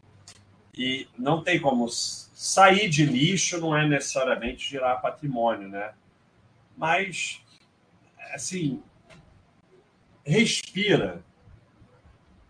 [0.76, 5.91] E não tem como sair de lixo, não é necessariamente gerar patrimônio, né?
[6.76, 7.41] Mas,
[8.34, 8.82] assim,
[10.26, 11.24] respira.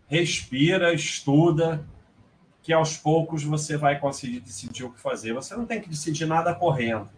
[0.07, 1.85] Respira, estuda,
[2.61, 5.33] que aos poucos você vai conseguir decidir o que fazer.
[5.33, 7.09] Você não tem que decidir nada correndo.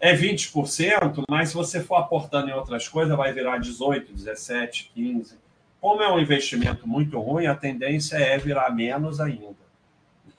[0.00, 5.36] É 20%, mas se você for aportando em outras coisas, vai virar 18, 17, 15.
[5.80, 9.67] Como é um investimento muito ruim, a tendência é virar menos ainda.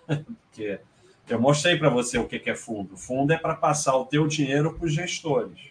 [0.09, 0.79] Porque
[1.27, 2.97] eu mostrei para você o que é fundo.
[2.97, 5.69] Fundo é para passar o teu dinheiro para os gestores.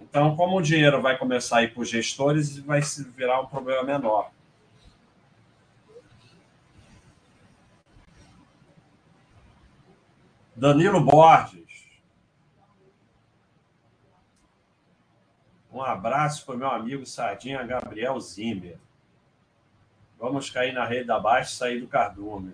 [0.00, 3.46] Então, como o dinheiro vai começar a ir para os gestores, vai se virar um
[3.46, 4.30] problema menor.
[10.54, 11.62] Danilo Borges.
[15.72, 18.76] Um abraço para o meu amigo Sardinha Gabriel Zimmer.
[20.18, 22.52] Vamos cair na rede da baixa e sair do cardume.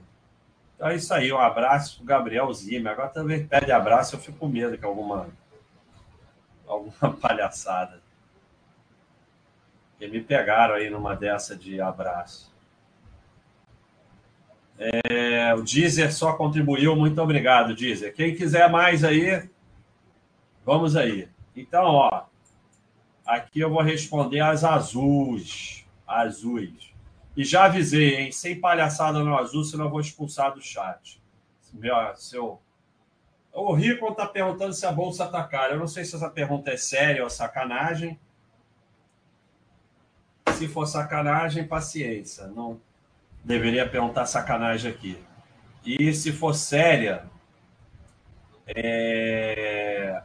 [0.78, 2.90] Então é isso aí, um abraço pro Gabriel Zima.
[2.90, 5.28] Agora também pede abraço, eu fico com medo que alguma
[6.68, 8.00] alguma palhaçada.
[9.98, 12.54] Que me pegaram aí numa dessa de abraço.
[14.78, 18.14] É, o Deezer só contribuiu, muito obrigado, Deezer.
[18.14, 19.50] Quem quiser mais aí,
[20.64, 21.28] vamos aí.
[21.56, 22.22] Então, ó,
[23.26, 25.84] aqui eu vou responder as azuis.
[26.06, 26.87] Azuis.
[27.38, 28.32] E já avisei, hein?
[28.32, 31.22] Sem palhaçada no azul, senão eu vou expulsar do chat.
[31.72, 32.60] Meu, seu...
[33.52, 35.74] O Rico está perguntando se a bolsa está cara.
[35.74, 38.18] Eu não sei se essa pergunta é séria ou sacanagem.
[40.54, 42.48] Se for sacanagem, paciência.
[42.48, 42.80] Não
[43.44, 45.24] deveria perguntar sacanagem aqui.
[45.86, 47.24] E se for séria,
[48.66, 50.24] é...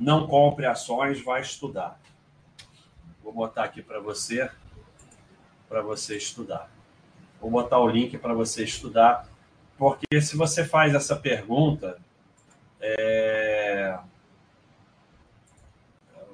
[0.00, 2.00] não compre ações, vai estudar.
[3.22, 4.50] Vou botar aqui para você
[5.72, 6.70] para você estudar.
[7.40, 9.26] Vou botar o link para você estudar,
[9.78, 11.98] porque se você faz essa pergunta,
[12.78, 13.98] é...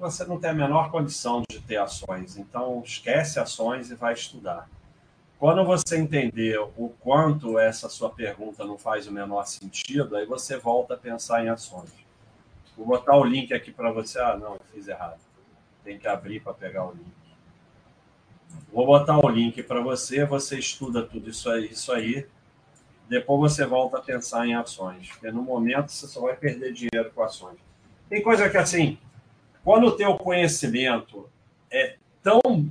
[0.00, 2.36] você não tem a menor condição de ter ações.
[2.36, 4.68] Então, esquece ações e vai estudar.
[5.38, 10.56] Quando você entender o quanto essa sua pergunta não faz o menor sentido, aí você
[10.56, 11.92] volta a pensar em ações.
[12.76, 14.18] Vou botar o link aqui para você.
[14.18, 15.20] Ah, não, fiz errado.
[15.84, 17.17] Tem que abrir para pegar o link.
[18.72, 22.26] Vou botar o link para você, você estuda tudo isso aí, isso aí.
[23.08, 27.10] Depois você volta a pensar em ações, porque no momento você só vai perder dinheiro
[27.14, 27.58] com ações.
[28.08, 28.98] Tem coisa que assim,
[29.64, 31.28] quando o teu conhecimento
[31.70, 32.70] é tão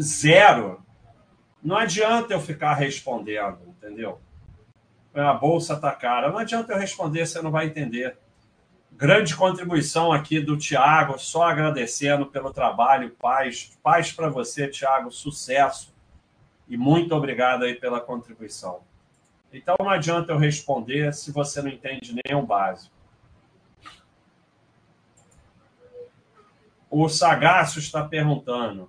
[0.00, 0.80] zero,
[1.62, 4.20] não adianta eu ficar respondendo, entendeu?
[5.12, 6.30] A bolsa está cara.
[6.30, 8.16] Não adianta eu responder, você não vai entender.
[8.96, 13.76] Grande contribuição aqui do Tiago, só agradecendo pelo trabalho, paz.
[13.82, 15.94] Paz para você, Tiago, sucesso.
[16.66, 18.80] E muito obrigado aí pela contribuição.
[19.52, 22.94] Então não adianta eu responder se você não entende nenhum básico.
[26.90, 28.88] O Sagaço está perguntando: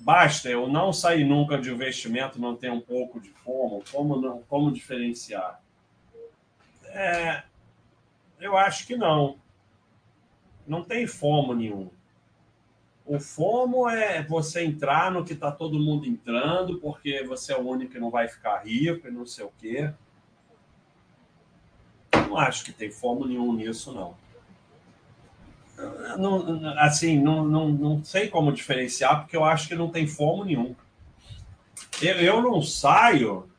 [0.00, 3.84] basta eu não sair nunca de investimento, não ter um pouco de fomo?
[3.92, 5.60] Como, não, como diferenciar?
[6.86, 7.42] É,
[8.42, 9.38] eu acho que não.
[10.66, 11.90] Não tem fomo nenhum.
[13.04, 17.66] O FOMO é você entrar no que está todo mundo entrando, porque você é o
[17.66, 19.92] único que não vai ficar rico e não sei o quê.
[22.14, 24.16] Não acho que tem FOMO nenhum nisso, não.
[26.16, 30.44] não assim, não, não, não sei como diferenciar, porque eu acho que não tem FOMO
[30.44, 30.74] nenhum.
[32.00, 33.51] Eu, eu não saio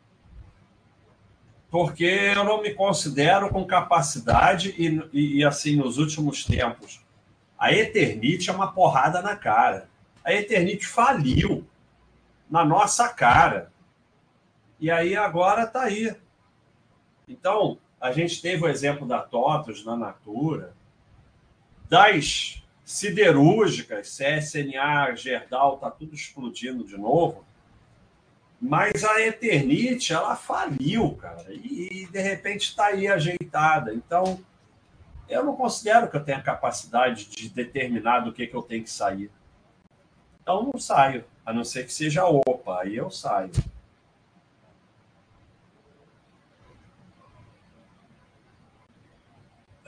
[1.73, 7.01] porque eu não me considero com capacidade e, e, e, assim, nos últimos tempos,
[7.57, 9.89] a Eternite é uma porrada na cara.
[10.23, 11.65] A Eternite faliu
[12.47, 13.71] na nossa cara.
[14.79, 16.15] E aí agora está aí.
[17.27, 20.75] Então, a gente teve o exemplo da TOTOS na Natura,
[21.89, 27.43] das siderúrgicas, CSNA, Gerdau, está tudo explodindo de novo.
[28.65, 33.93] Mas a Eternite, ela faliu, cara, e, e de repente está aí ajeitada.
[33.93, 34.39] Então,
[35.27, 38.89] eu não considero que eu tenha capacidade de determinar do que, que eu tenho que
[38.89, 39.29] sair.
[40.41, 43.51] Então, não saio, a não ser que seja opa, aí eu saio.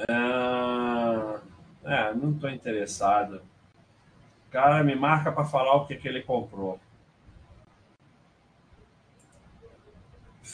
[0.10, 1.40] Ah,
[1.86, 3.42] é, não estou interessado.
[4.50, 6.78] O cara me marca para falar o que, que ele comprou.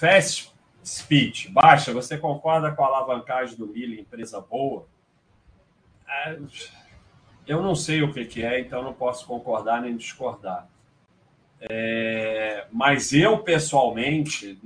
[0.02, 0.52] Fast
[0.84, 1.94] Speech, baixa.
[1.94, 4.88] Você concorda com a alavancagem do milho, empresa boa?
[6.10, 6.40] É,
[7.46, 10.68] eu não sei o que, é, então não posso concordar nem discordar.
[11.60, 14.60] É, mas eu, pessoalmente,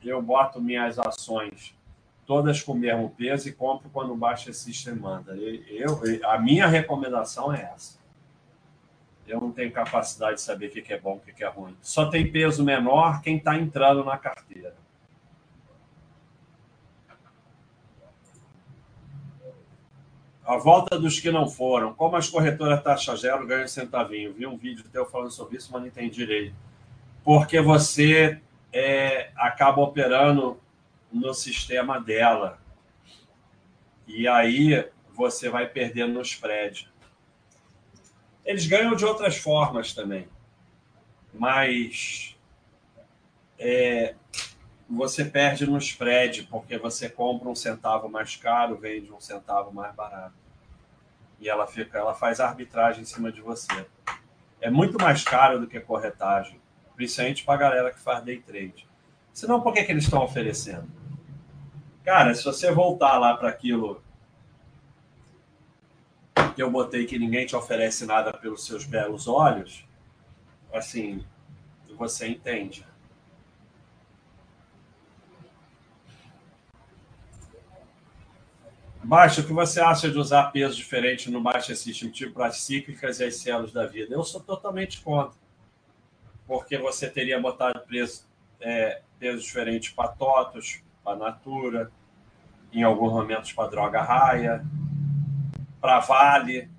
[0.00, 1.76] eu boto minhas ações
[2.24, 5.34] todas com o mesmo peso e compro quando Baixa System manda.
[5.34, 6.00] Eu,
[6.30, 7.98] a minha recomendação é essa.
[9.26, 11.76] Eu não tenho capacidade de saber o que é bom, o que é ruim.
[11.80, 14.74] Só tem peso menor quem está entrando na carteira.
[20.46, 21.94] A volta dos que não foram.
[21.94, 24.34] Como as corretoras taxa zero ganham centavinho?
[24.34, 26.54] Vi um vídeo teu falando sobre isso, mas não entendi direito.
[27.24, 28.38] Porque você
[28.70, 30.60] é, acaba operando
[31.10, 32.58] no sistema dela.
[34.06, 36.92] E aí você vai perdendo no spread.
[38.44, 40.28] Eles ganham de outras formas também.
[41.32, 42.36] Mas
[43.58, 44.14] é,
[44.88, 49.94] você perde no spread, porque você compra um centavo mais caro, vende um centavo mais
[49.94, 50.34] barato.
[51.40, 53.86] E ela fica, ela faz arbitragem em cima de você.
[54.60, 56.60] É muito mais caro do que corretagem,
[56.94, 58.86] principalmente para a galera que faz day trade.
[59.32, 60.88] Senão, por que, que eles estão oferecendo?
[62.04, 64.03] Cara, se você voltar lá para aquilo
[66.54, 69.84] que eu botei que ninguém te oferece nada pelos seus belos olhos,
[70.72, 71.24] assim,
[71.96, 72.86] você entende.
[79.02, 82.60] Baixa, o que você acha de usar peso diferente no Baixa System, tipo para as
[82.60, 84.14] cíclicas e as células da vida?
[84.14, 85.38] Eu sou totalmente contra.
[86.46, 88.26] Porque você teria botado peso,
[88.60, 91.92] é, peso diferente para TOTOS, para Natura,
[92.72, 94.64] em alguns momentos para Droga Raia,
[95.84, 96.70] para Vale,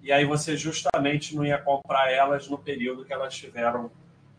[0.00, 3.90] e aí você justamente não ia comprar elas no período que elas estiveram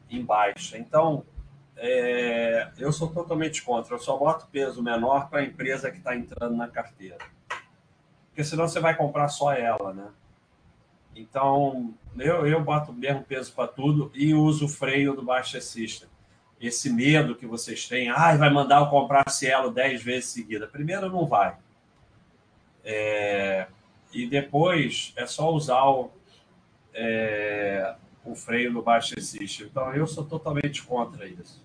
[0.09, 0.79] em baixa.
[0.79, 1.23] Então,
[1.77, 3.93] é, eu sou totalmente contra.
[3.93, 7.19] Eu só boto peso menor para a empresa que está entrando na carteira.
[8.29, 10.07] Porque senão você vai comprar só ela, né?
[11.15, 16.09] Então, eu, eu boto mesmo peso para tudo e uso o freio do Baixa System.
[16.59, 20.65] Esse medo que vocês têm, ah, vai mandar eu comprar Cielo 10 vezes seguida.
[20.65, 21.55] Primeiro, não vai.
[22.83, 23.67] É,
[24.15, 26.09] e depois é só usar o,
[26.93, 29.67] é, o freio do baixo system.
[29.67, 31.61] Então eu sou totalmente contra isso.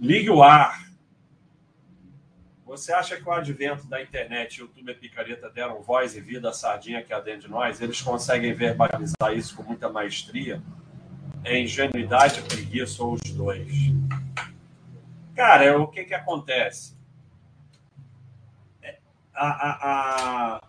[0.00, 0.90] Ligue o ar.
[2.66, 6.52] Você acha que o advento da internet YouTube e picareta deram voz e vida à
[6.52, 7.80] sardinha que há dentro de nós?
[7.80, 10.62] Eles conseguem verbalizar isso com muita maestria?
[11.44, 13.92] É ingenuidade, preguiça ou os dois?
[15.34, 16.99] Cara, o que, que acontece?
[19.34, 20.62] A, a,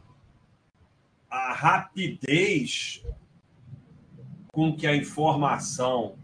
[1.29, 3.03] a, rapidez
[4.51, 6.17] com que a informação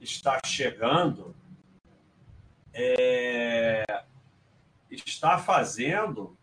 [0.00, 1.34] está chegando
[2.74, 3.84] é,
[4.90, 6.36] está fazendo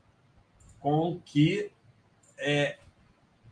[0.80, 1.72] com que
[2.38, 2.78] é,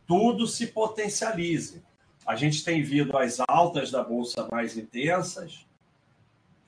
[0.06, 1.84] tudo se potencialize.
[2.26, 5.66] A gente tem visto as altas da bolsa mais intensas,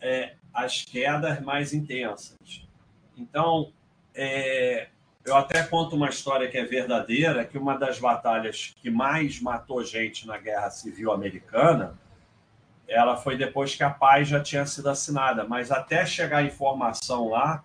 [0.00, 2.66] é, as quedas mais intensas.
[3.16, 3.72] Então,
[4.14, 4.88] é,
[5.24, 9.84] eu até conto uma história que é verdadeira, que uma das batalhas que mais matou
[9.84, 11.98] gente na Guerra Civil Americana,
[12.88, 15.44] ela foi depois que a paz já tinha sido assinada.
[15.44, 17.62] Mas até chegar a informação lá,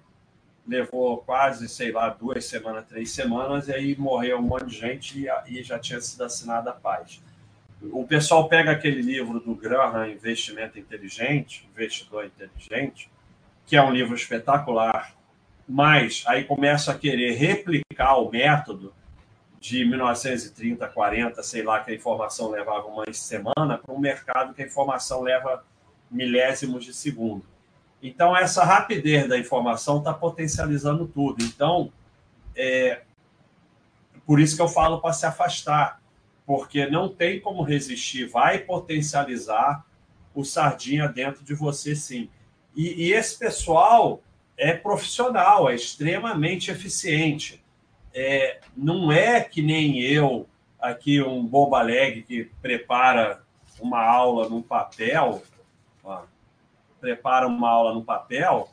[0.67, 5.27] levou quase, sei lá, duas semanas, três semanas, e aí morreu um monte de gente
[5.47, 7.21] e, já tinha sido assinada a paz.
[7.81, 13.11] O pessoal pega aquele livro do Graham, Investimento Inteligente, Investidor Inteligente,
[13.65, 15.15] que é um livro espetacular,
[15.67, 18.93] mas aí começa a querer replicar o método
[19.59, 24.61] de 1930, 40, sei lá, que a informação levava uma semana, para um mercado que
[24.61, 25.65] a informação leva
[26.11, 27.43] milésimos de segundo.
[28.01, 31.43] Então, essa rapidez da informação está potencializando tudo.
[31.43, 31.91] Então,
[32.55, 33.01] é
[34.25, 35.99] por isso que eu falo para se afastar,
[36.45, 39.83] porque não tem como resistir, vai potencializar
[40.33, 42.29] o sardinha dentro de você, sim.
[42.75, 44.21] E, e esse pessoal
[44.57, 47.63] é profissional, é extremamente eficiente.
[48.13, 50.47] É, não é que nem eu,
[50.79, 53.43] aqui, um bobaleg que prepara
[53.79, 55.43] uma aula num papel,
[56.03, 56.23] ó,
[56.99, 58.69] prepara uma aula no papel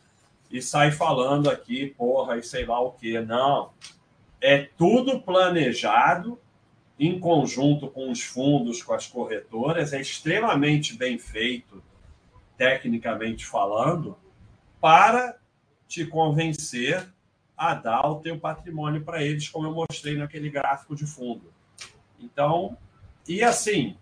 [0.51, 3.21] e sai falando aqui, porra, e sei lá o quê.
[3.21, 3.71] Não.
[4.41, 6.39] É tudo planejado
[6.99, 11.83] em conjunto com os fundos, com as corretoras, é extremamente bem feito,
[12.57, 14.17] tecnicamente falando,
[14.81, 15.37] para
[15.93, 17.07] te convencer
[17.55, 21.53] a dar o teu patrimônio para eles, como eu mostrei naquele gráfico de fundo.
[22.19, 22.79] Então,
[23.29, 23.95] e assim,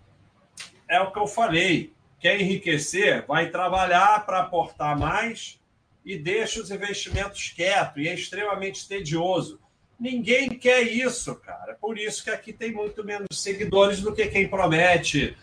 [0.89, 5.59] é o que eu falei, quer enriquecer, vai trabalhar para aportar mais
[6.05, 9.61] e deixa os investimentos quietos, e é extremamente tedioso.
[9.99, 11.75] Ninguém quer isso, cara.
[11.75, 15.37] Por isso que aqui tem muito menos seguidores do que quem promete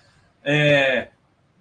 [0.43, 1.09] é,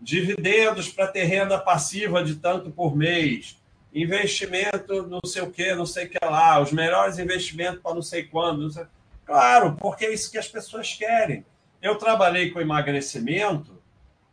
[0.01, 3.61] dividendos para ter renda passiva de tanto por mês,
[4.03, 8.03] investimento não sei o que, não sei o que lá, os melhores investimentos para não
[8.03, 8.69] sei quando.
[8.69, 8.87] Não.
[9.25, 11.45] Claro, porque é isso que as pessoas querem.
[11.81, 13.77] Eu trabalhei com emagrecimento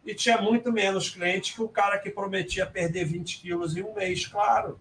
[0.06, 3.94] e tinha muito menos cliente que o cara que prometia perder 20 quilos em um
[3.94, 4.80] mês, claro.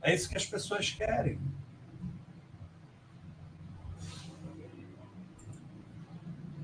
[0.00, 1.38] É isso que as pessoas querem.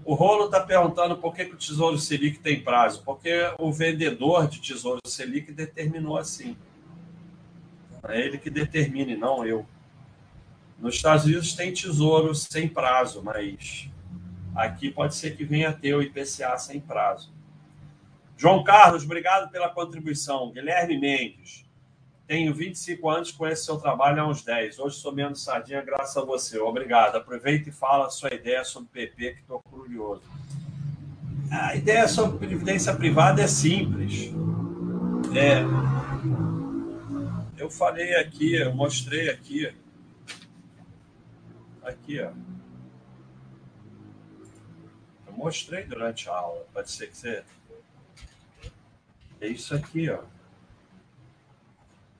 [0.04, 3.02] O Rolo está perguntando por que, que, o Tesouro Selic tem prazo.
[3.04, 6.56] Porque o vendedor de Tesouro Selic determinou assim.
[8.08, 9.66] É ele que determina, e não eu.
[10.78, 13.88] Nos Estados Unidos tem tesouro sem prazo, mas
[14.54, 17.32] Aqui pode ser que venha ter o IPCA sem prazo.
[18.36, 20.52] João Carlos, obrigado pela contribuição.
[20.52, 21.64] Guilherme Mendes,
[22.26, 24.78] tenho 25 anos, conheço seu trabalho há uns 10.
[24.78, 26.58] Hoje sou menos sardinha, graças a você.
[26.58, 27.16] Obrigado.
[27.16, 30.22] Aproveita e fala a sua ideia sobre PP, que estou curioso.
[31.50, 34.32] A ideia sobre previdência privada é simples.
[35.34, 35.62] É,
[37.64, 39.74] eu falei aqui, eu mostrei aqui.
[41.82, 42.30] Aqui, ó
[45.36, 46.64] mostrei durante a aula.
[46.72, 47.44] Pode ser que você.
[49.40, 50.20] É isso aqui, ó.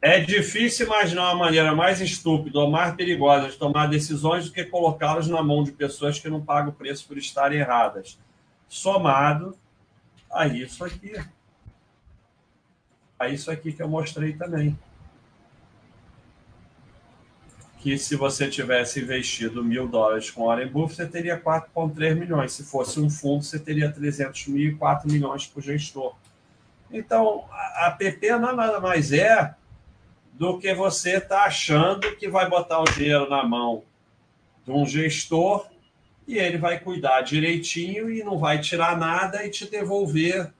[0.02, 4.62] É difícil imaginar uma maneira mais estúpida ou mais perigosa de tomar decisões do que
[4.62, 8.18] colocá-las na mão de pessoas que não pagam o preço por estarem erradas.
[8.68, 9.56] Somado
[10.30, 11.14] a isso aqui.
[13.18, 14.78] A isso aqui que eu mostrei também
[17.84, 22.54] que se você tivesse investido mil dólares com Warren Buffett, você teria 4,3 milhões.
[22.54, 26.16] Se fosse um fundo, você teria 300 mil e 4 milhões por gestor.
[26.90, 27.44] Então,
[27.76, 29.54] a PP nada mais é
[30.32, 33.82] do que você está achando que vai botar o dinheiro na mão
[34.64, 35.68] de um gestor
[36.26, 40.50] e ele vai cuidar direitinho e não vai tirar nada e te devolver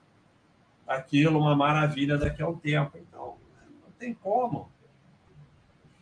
[0.87, 2.99] aquilo, uma maravilha daqui a um tempo.
[2.99, 3.35] Então,
[3.83, 4.69] não tem como.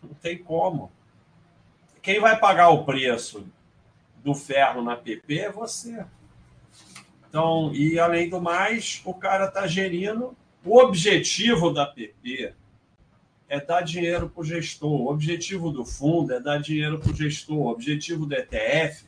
[0.03, 0.91] Não tem como
[2.03, 3.47] quem vai pagar o preço
[4.21, 6.05] do ferro na PP é você.
[7.27, 10.35] Então, e além do mais, o cara está gerindo.
[10.65, 12.53] O objetivo da PP
[13.47, 14.91] é dar dinheiro para o gestor.
[14.91, 17.57] O objetivo do fundo é dar dinheiro para o gestor.
[17.57, 19.05] O objetivo do ETF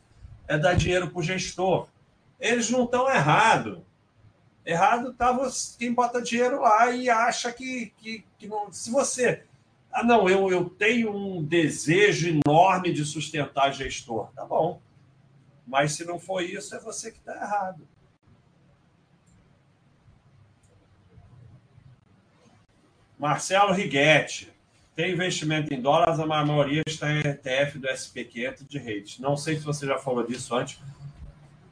[0.48, 1.90] é dar dinheiro para o gestor.
[2.40, 3.80] Eles não estão errados.
[4.66, 5.38] Errado está
[5.78, 8.72] quem bota dinheiro lá e acha que, que, que não.
[8.72, 9.44] Se você
[9.96, 14.30] ah, não, eu, eu tenho um desejo enorme de sustentar gestor.
[14.36, 14.82] Tá bom.
[15.66, 17.88] Mas se não for isso, é você que está errado.
[23.18, 24.54] Marcelo Righetti.
[24.94, 29.20] Tem investimento em dólares, a maioria está em ETF do SP500 de redes.
[29.20, 30.78] Não sei se você já falou disso antes.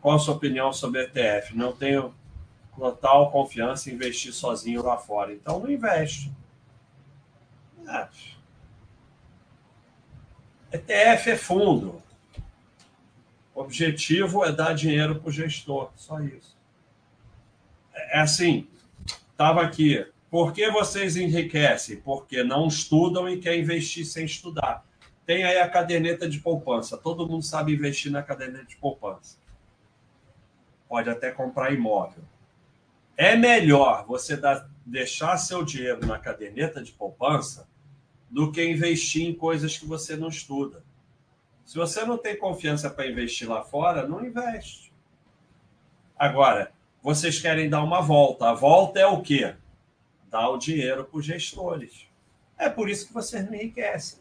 [0.01, 1.57] Qual a sua opinião sobre ETF?
[1.57, 2.15] Não tenho
[2.77, 5.33] total confiança em investir sozinho lá fora.
[5.33, 6.31] Então, não investe.
[10.71, 12.01] ETF é fundo.
[13.53, 16.57] O objetivo é dar dinheiro para o gestor, só isso.
[17.93, 18.67] É assim,
[19.31, 22.01] estava aqui, Por que vocês enriquecem?
[22.01, 24.83] Porque não estudam e quer investir sem estudar.
[25.27, 26.97] Tem aí a caderneta de poupança.
[26.97, 29.37] Todo mundo sabe investir na caderneta de poupança.
[30.89, 32.23] Pode até comprar imóvel.
[33.15, 37.67] É melhor você dar, deixar seu dinheiro na caderneta de poupança
[38.33, 40.83] do que investir em coisas que você não estuda.
[41.63, 44.91] Se você não tem confiança para investir lá fora, não investe.
[46.17, 48.49] Agora, vocês querem dar uma volta.
[48.49, 49.53] A volta é o quê?
[50.31, 52.07] Dar o dinheiro para os gestores.
[52.57, 54.19] É por isso que vocês não enriquecem.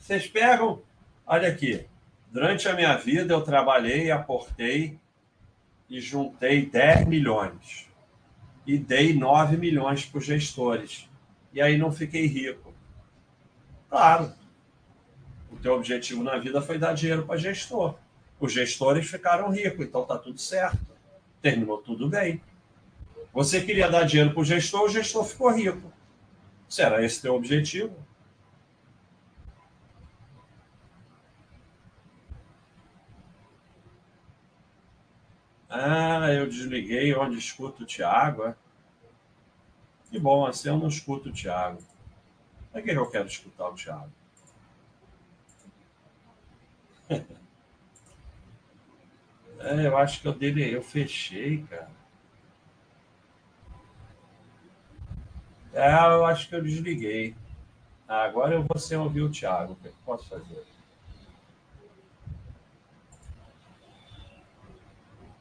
[0.00, 0.80] Vocês pegam,
[1.26, 1.86] olha aqui,
[2.32, 4.98] durante a minha vida eu trabalhei, aportei
[5.90, 7.90] e juntei 10 milhões.
[8.66, 11.10] E dei 9 milhões para os gestores.
[11.54, 12.74] E aí não fiquei rico.
[13.88, 14.32] Claro.
[15.52, 17.94] O teu objetivo na vida foi dar dinheiro para gestor.
[18.40, 20.84] Os gestores ficaram ricos, então tá tudo certo.
[21.40, 22.42] Terminou tudo bem.
[23.32, 25.92] Você queria dar dinheiro para o gestor, o gestor ficou rico.
[26.68, 27.96] Será esse teu objetivo?
[35.68, 38.44] Ah, eu desliguei onde escuto o Tiago.
[38.44, 38.63] É?
[40.14, 41.82] Que bom, assim eu não escuto o Tiago.
[42.70, 44.12] Para que eu quero escutar o Tiago?
[49.58, 51.90] É, eu acho que eu dele, eu fechei, cara.
[55.72, 57.34] É, eu acho que eu desliguei.
[58.06, 59.72] Ah, agora eu vou sem ouvir o Thiago.
[59.72, 60.64] O que eu posso fazer?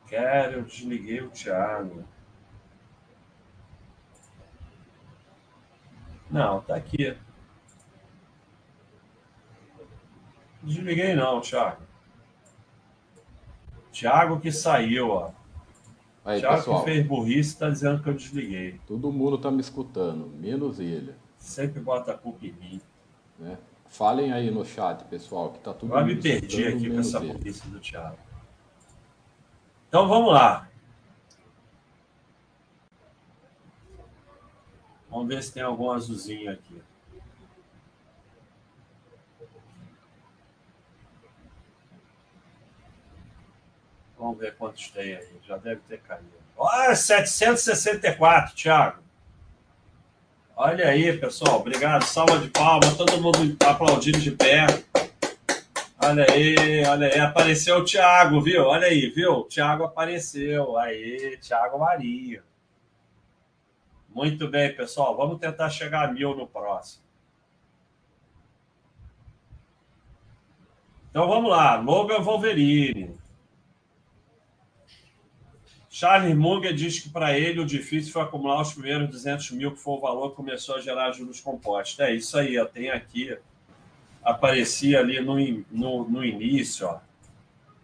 [0.07, 2.05] Quero, eu desliguei o Thiago.
[6.33, 7.15] Não, tá aqui.
[10.63, 11.83] Desliguei não, Thiago.
[13.91, 15.31] Thiago que saiu, ó.
[16.25, 18.79] Aí, Thiago pessoal, que fez burrice tá dizendo que eu desliguei.
[18.87, 21.13] todo mundo tá me escutando, menos ele.
[21.37, 22.81] Sempre bota a culpa em mim.
[23.37, 23.59] Né?
[23.87, 27.17] Falem aí no chat, pessoal, que tá Agora mundo me perdi escutando, aqui com essa
[27.19, 27.33] ele.
[27.33, 28.17] burrice do Thiago.
[29.87, 30.67] Então vamos lá.
[35.13, 36.81] Vamos ver se tem algum azulzinho aqui.
[44.17, 45.27] Vamos ver quantos tem aí.
[45.47, 46.25] Já deve ter caído.
[46.57, 49.03] Olha, 764, Thiago.
[50.55, 51.59] Olha aí, pessoal.
[51.59, 52.03] Obrigado.
[52.05, 52.97] Salva de palmas.
[52.97, 54.65] Todo mundo aplaudindo de pé.
[56.03, 57.19] Olha aí, olha aí.
[57.19, 58.63] Apareceu o Thiago, viu?
[58.63, 59.31] Olha aí, viu?
[59.33, 60.75] O Thiago apareceu.
[60.75, 62.43] Aí, Thiago Maria.
[64.13, 65.17] Muito bem, pessoal.
[65.17, 67.03] Vamos tentar chegar a mil no próximo.
[71.09, 71.75] Então vamos lá.
[71.79, 73.15] Logan Wolverine.
[75.89, 79.79] Charles Munger diz que para ele o difícil foi acumular os primeiros 200 mil, que
[79.79, 81.99] foi o valor que começou a gerar juros compostos.
[81.99, 83.37] É isso aí, eu tenho aqui.
[84.23, 85.35] Aparecia ali no,
[85.71, 86.99] no, no início, ó.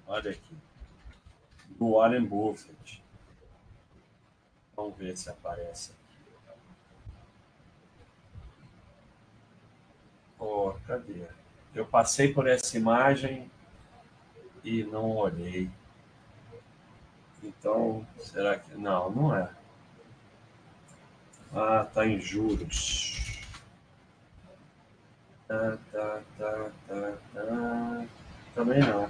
[0.07, 0.55] Olha aqui.
[1.77, 3.03] Do Warren Buffett.
[4.75, 5.98] Vamos ver se aparece
[10.39, 11.23] Pô, cadê?
[11.75, 13.51] Eu passei por essa imagem
[14.63, 15.69] e não olhei.
[17.43, 18.73] Então, será que.
[18.75, 19.49] Não, não é.
[21.53, 23.37] Ah, tá em juros.
[25.47, 28.05] Tá, tá, tá, tá, tá.
[28.55, 29.09] Também não.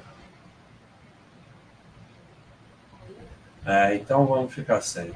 [3.65, 5.13] É, então vamos ficar sem.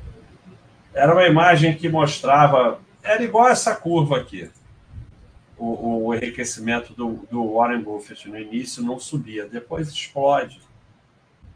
[0.93, 2.79] Era uma imagem que mostrava.
[3.01, 4.51] Era igual essa curva aqui.
[5.57, 10.59] O, o enriquecimento do, do Warren Buffett no início não subia, depois explode.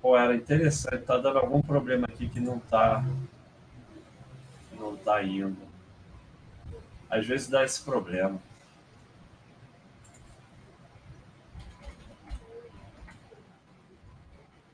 [0.01, 1.03] Pô, era interessante.
[1.03, 3.03] Tá dando algum problema aqui que não tá.
[4.79, 5.57] Não tá indo.
[7.09, 8.39] Às vezes dá esse problema.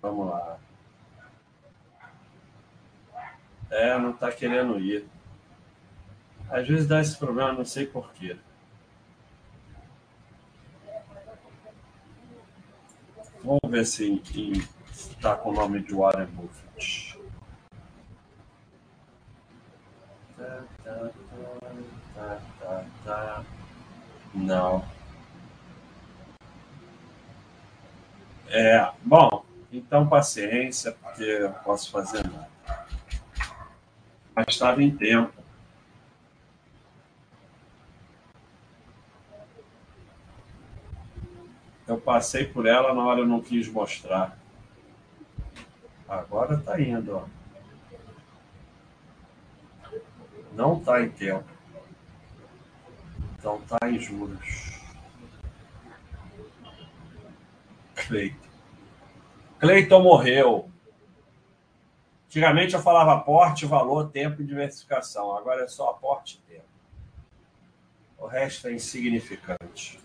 [0.02, 0.60] Vamos lá.
[3.72, 5.06] É, não tá querendo ir.
[6.50, 8.38] Às vezes dá esse problema, não sei porquê.
[13.44, 14.22] Vamos ver se
[14.94, 17.20] está com o nome de Warren Buffett.
[24.34, 24.86] Não.
[28.48, 32.50] É, bom, então paciência, porque eu não posso fazer nada.
[34.34, 35.43] Mas estava em tempo.
[42.04, 44.38] Passei por ela na hora eu não quis mostrar.
[46.08, 47.26] Agora tá indo, ó.
[50.54, 51.50] Não está em tempo.
[53.38, 54.80] Então está em juros.
[57.96, 58.48] Cleiton.
[59.60, 60.70] Cleiton morreu.
[62.28, 65.36] Antigamente eu falava aporte, valor, tempo e diversificação.
[65.36, 66.66] Agora é só aporte e tempo.
[68.18, 70.03] O resto é insignificante.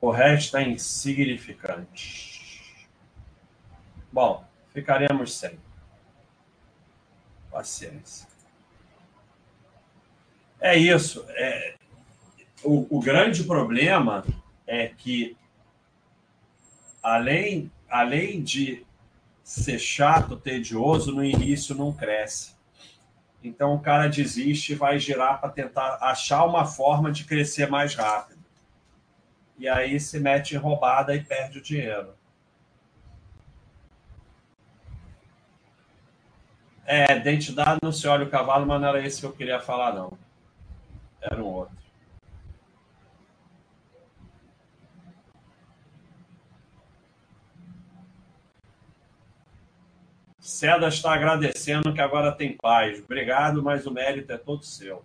[0.00, 2.76] O resto é insignificante.
[4.12, 5.58] Bom, ficaremos sem.
[7.50, 8.28] Paciência.
[10.60, 11.24] É isso.
[11.30, 11.74] É,
[12.62, 14.24] o, o grande problema
[14.66, 15.36] é que,
[17.02, 18.84] além, além de
[19.42, 22.56] ser chato, tedioso, no início não cresce.
[23.42, 27.94] Então o cara desiste e vai girar para tentar achar uma forma de crescer mais
[27.94, 28.37] rápido.
[29.58, 32.14] E aí se mete em roubada e perde o dinheiro.
[36.86, 39.92] É, dentidade não se olha o cavalo, mas não era esse que eu queria falar,
[39.92, 40.16] não.
[41.20, 41.76] Era um outro.
[50.40, 53.00] Seda está agradecendo que agora tem paz.
[53.00, 55.04] Obrigado, mas o mérito é todo seu.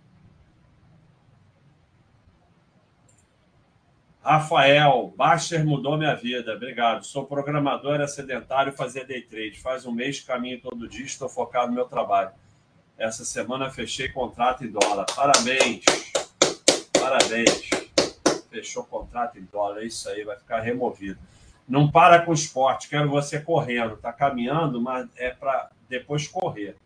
[4.24, 6.54] Rafael, Baster mudou minha vida.
[6.54, 7.04] Obrigado.
[7.04, 9.60] Sou programador, era sedentário, fazia day trade.
[9.60, 12.30] Faz um mês caminho todo dia, estou focado no meu trabalho.
[12.96, 15.04] Essa semana fechei contrato em dólar.
[15.14, 15.84] Parabéns.
[16.98, 17.68] Parabéns.
[18.50, 19.82] Fechou contrato em dólar.
[19.82, 21.20] É isso aí, vai ficar removido.
[21.68, 23.92] Não para com o esporte, quero você correndo.
[23.92, 26.76] Está caminhando, mas é para depois correr.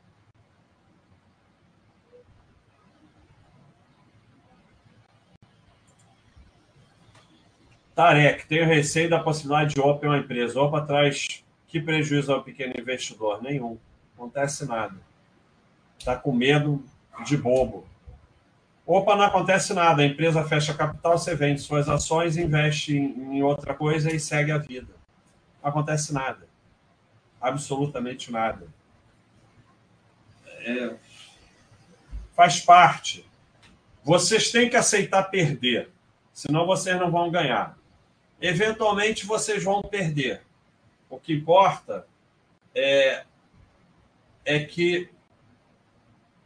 [7.99, 10.61] Tarek, tenho receio da possibilidade de OPA em uma empresa.
[10.61, 13.43] OPA traz que prejuízo ao pequeno investidor?
[13.43, 13.77] Nenhum.
[14.17, 14.95] Não acontece nada.
[15.99, 16.81] Está com medo
[17.25, 17.89] de bobo.
[18.87, 20.03] Opa, não acontece nada.
[20.03, 24.59] A empresa fecha capital, você vende suas ações, investe em, outra coisa e segue a
[24.59, 24.95] vida.
[25.61, 26.47] Não acontece nada.
[27.41, 28.69] Absolutamente nada.
[30.47, 30.95] É...
[32.37, 33.29] Faz parte.
[34.05, 35.91] Vocês têm que aceitar perder,
[36.33, 37.77] senão vocês não vão ganhar.
[38.41, 40.43] Eventualmente vocês vão perder.
[41.11, 42.07] O que importa
[42.75, 43.25] é,
[44.45, 45.11] é que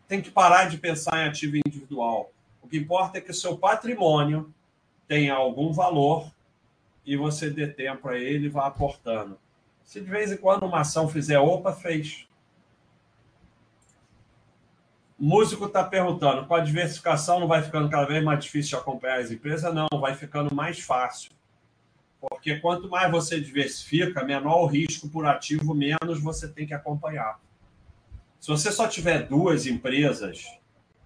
[0.09, 2.31] tem que parar de pensar em ativo individual.
[2.63, 4.53] O que importa é que o seu patrimônio
[5.09, 6.31] tenha algum valor
[7.05, 9.39] e você dê tempo a ele e vá aportando.
[9.85, 12.27] Se de vez em quando uma ação fizer opa, fez.
[15.19, 19.21] O músico está perguntando: com a diversificação não vai ficando cada vez mais difícil acompanhar
[19.21, 19.75] as empresas?
[19.75, 21.33] Não, vai ficando mais fácil.
[22.29, 27.41] Porque quanto mais você diversifica, menor o risco por ativo, menos você tem que acompanhar.
[28.39, 30.47] Se você só tiver duas empresas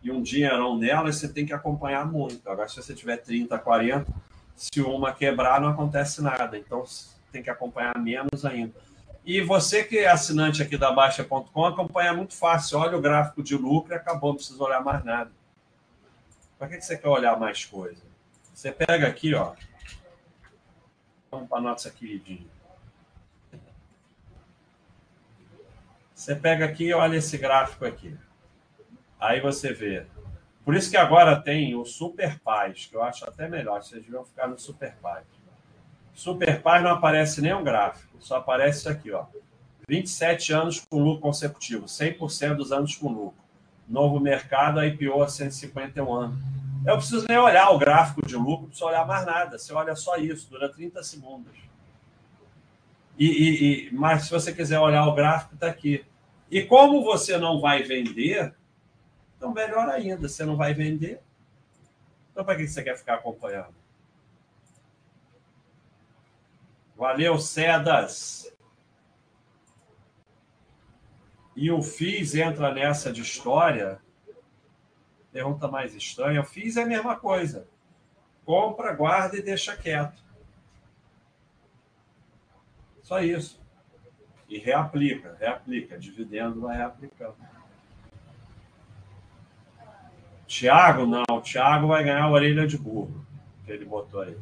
[0.03, 2.47] e um dinheirão nelas, você tem que acompanhar muito.
[2.51, 4.13] Agora, se você tiver 30, 40,
[4.55, 6.59] se uma quebrar, não acontece nada.
[6.59, 6.85] Então,
[7.33, 8.75] tem que acompanhar menos ainda.
[9.25, 12.79] E você que é assinante aqui da Baixa.com, acompanha muito fácil.
[12.79, 15.33] Olha o gráfico de lucro e acabou, não precisa olhar mais nada.
[16.59, 18.03] Para que você quer olhar mais coisa?
[18.55, 19.55] Você pega aqui, ó.
[21.37, 22.47] Vamos para a nossa queridinha.
[26.15, 28.17] Você pega aqui e olha esse gráfico aqui.
[29.21, 30.07] Aí você vê.
[30.65, 33.83] Por isso que agora tem o Super Paz, que eu acho até melhor.
[33.83, 35.27] Vocês deviam ficar no Super Paz.
[36.15, 39.27] Super Paz não aparece nem um gráfico, só aparece isso aqui, ó.
[39.87, 43.45] 27 anos com lucro consecutivo, 100% dos anos com lucro.
[43.87, 46.39] Novo mercado, IPO a 151 anos.
[46.87, 49.59] Eu preciso nem olhar o gráfico de lucro, não preciso olhar mais nada.
[49.59, 51.53] Você olha só isso, dura 30 segundos.
[53.19, 56.07] E, e, e, mas se você quiser olhar o gráfico, está aqui.
[56.49, 58.55] E como você não vai vender,
[59.37, 61.21] então melhor ainda, você não vai vender.
[62.31, 63.75] Então para que você quer ficar acompanhando?
[66.97, 68.55] Valeu, Cedas.
[71.57, 74.01] E o FIS entra nessa de história.
[75.37, 76.41] Pergunta mais estranha.
[76.41, 77.69] O FIS é a mesma coisa.
[78.43, 80.25] Compra, guarda e deixa quieto.
[83.03, 83.61] Só isso.
[84.49, 85.99] E reaplica, reaplica.
[85.99, 87.37] Dividendo vai reaplicando.
[90.47, 91.43] Tiago, não.
[91.43, 93.23] Tiago vai ganhar a orelha de burro.
[93.67, 94.39] Que ele botou aí.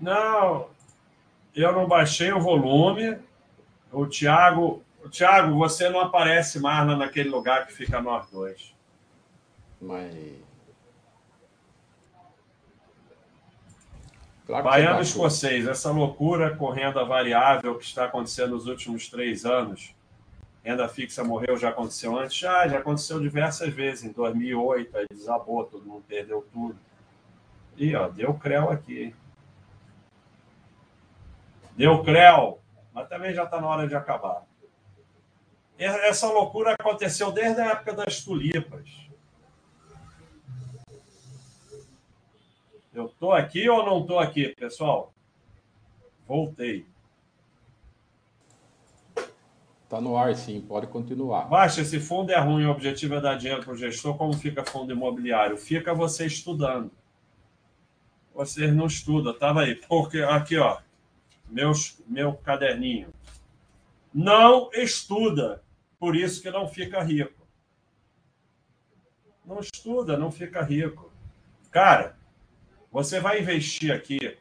[0.00, 0.68] Não,
[1.54, 3.16] eu não baixei o volume.
[3.92, 8.74] O Tiago, Tiago, você não aparece mais naquele lugar que fica nós dois.
[9.80, 10.44] Mas
[14.46, 19.94] Claro Baiano escocês, essa loucura com renda variável que está acontecendo nos últimos três anos,
[20.62, 22.36] renda fixa morreu, já aconteceu antes?
[22.36, 24.04] Já, já aconteceu diversas vezes.
[24.04, 26.76] Em 2008, aí desabou, todo mundo perdeu tudo.
[27.76, 29.14] E, ó, deu creu aqui.
[31.74, 32.60] Deu creu,
[32.92, 34.42] mas também já está na hora de acabar.
[35.78, 38.88] Essa loucura aconteceu desde a época das tulipas.
[42.92, 45.12] Eu estou aqui ou não estou aqui, pessoal?
[46.28, 46.86] Voltei.
[49.82, 51.48] Está no ar, sim, pode continuar.
[51.48, 54.64] Baixa, esse fundo é ruim, o objetivo é dar dinheiro para o gestor, como fica
[54.64, 55.56] fundo imobiliário?
[55.56, 56.90] Fica você estudando.
[58.32, 59.74] Vocês não estudam, estava aí.
[59.74, 60.78] Porque aqui, ó,
[61.48, 63.12] meus, meu caderninho.
[64.14, 65.64] Não estuda,
[65.98, 67.44] por isso que não fica rico.
[69.44, 71.12] Não estuda, não fica rico.
[71.70, 72.16] Cara,
[72.92, 74.38] você vai investir aqui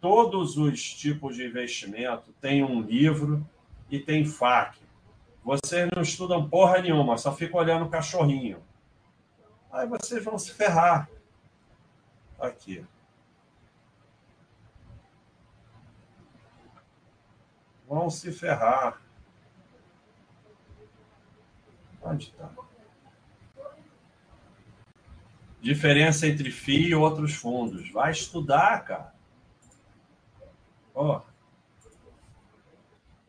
[0.00, 3.46] todos os tipos de investimento, tem um livro
[3.90, 4.78] e tem FAQ.
[5.44, 8.62] Vocês não estudam porra nenhuma, só ficam olhando o cachorrinho.
[9.70, 11.10] Aí vocês vão se ferrar.
[12.38, 12.82] Aqui.
[17.88, 19.00] Vão se ferrar.
[22.02, 22.50] Onde está?
[25.60, 27.90] Diferença entre FII e outros fundos.
[27.90, 29.14] Vai estudar, cara.
[30.94, 31.22] Ó.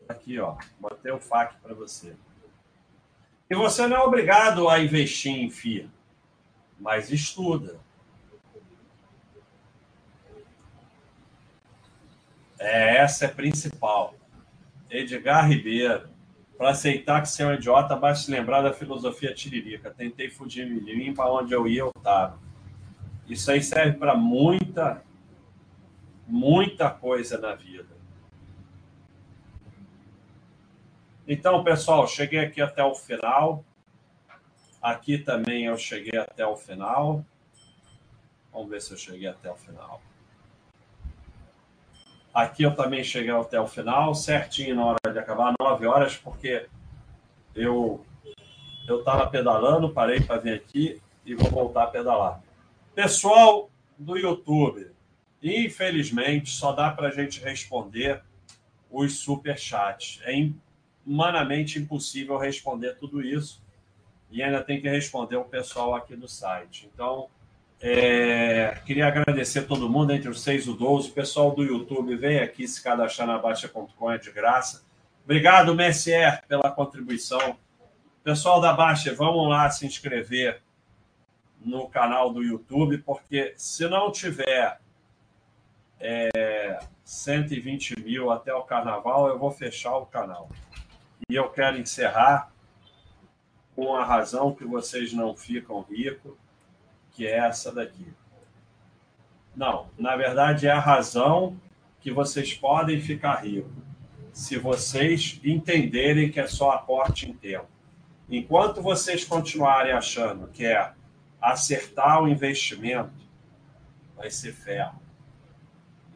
[0.08, 0.56] Aqui, ó.
[0.78, 2.16] Botei o FAQ para você.
[3.50, 5.90] E você não é obrigado a investir em FII,
[6.78, 7.80] mas estuda.
[12.58, 14.17] É, essa é principal.
[14.90, 16.08] Edgar Ribeiro.
[16.56, 19.90] Para aceitar que você é um idiota, basta se lembrar da filosofia tiririca.
[19.90, 22.38] Tentei fugir mim para onde eu ia, eu estava.
[23.28, 25.02] Isso aí serve para muita,
[26.26, 27.96] muita coisa na vida.
[31.28, 33.62] Então, pessoal, cheguei aqui até o final.
[34.80, 37.24] Aqui também eu cheguei até o final.
[38.50, 40.00] Vamos ver se eu cheguei até o final.
[42.32, 46.66] Aqui eu também cheguei até o final, certinho na hora de acabar, nove horas, porque
[47.54, 48.04] eu
[48.86, 52.40] eu estava pedalando, parei para vir aqui e vou voltar a pedalar.
[52.94, 54.90] Pessoal do YouTube,
[55.42, 58.22] infelizmente só dá para a gente responder
[58.90, 60.20] os superchats.
[60.22, 60.32] É
[61.06, 63.62] humanamente impossível responder tudo isso
[64.30, 66.88] e ainda tem que responder o pessoal aqui do site.
[66.92, 67.28] Então,
[67.80, 71.10] é, queria agradecer a todo mundo, entre os 6 e o 12.
[71.10, 74.82] O pessoal do YouTube, vem aqui se cadastrar na Baixa.com, é de graça.
[75.24, 77.56] Obrigado, Messier, pela contribuição.
[78.24, 80.60] Pessoal da Baixa, vamos lá se inscrever
[81.60, 84.80] no canal do YouTube, porque se não tiver
[86.00, 90.50] é, 120 mil até o carnaval, eu vou fechar o canal.
[91.28, 92.50] E eu quero encerrar
[93.76, 96.34] com a razão que vocês não ficam ricos
[97.18, 98.06] que é essa daqui.
[99.56, 101.60] Não, na verdade é a razão
[102.00, 103.72] que vocês podem ficar ricos,
[104.32, 107.66] se vocês entenderem que é só aporte em tempo.
[108.30, 110.92] Enquanto vocês continuarem achando que é
[111.42, 113.10] acertar o investimento,
[114.16, 115.02] vai ser ferro.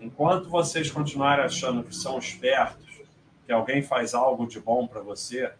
[0.01, 3.03] Enquanto vocês continuarem achando que são espertos,
[3.45, 5.53] que alguém faz algo de bom para você,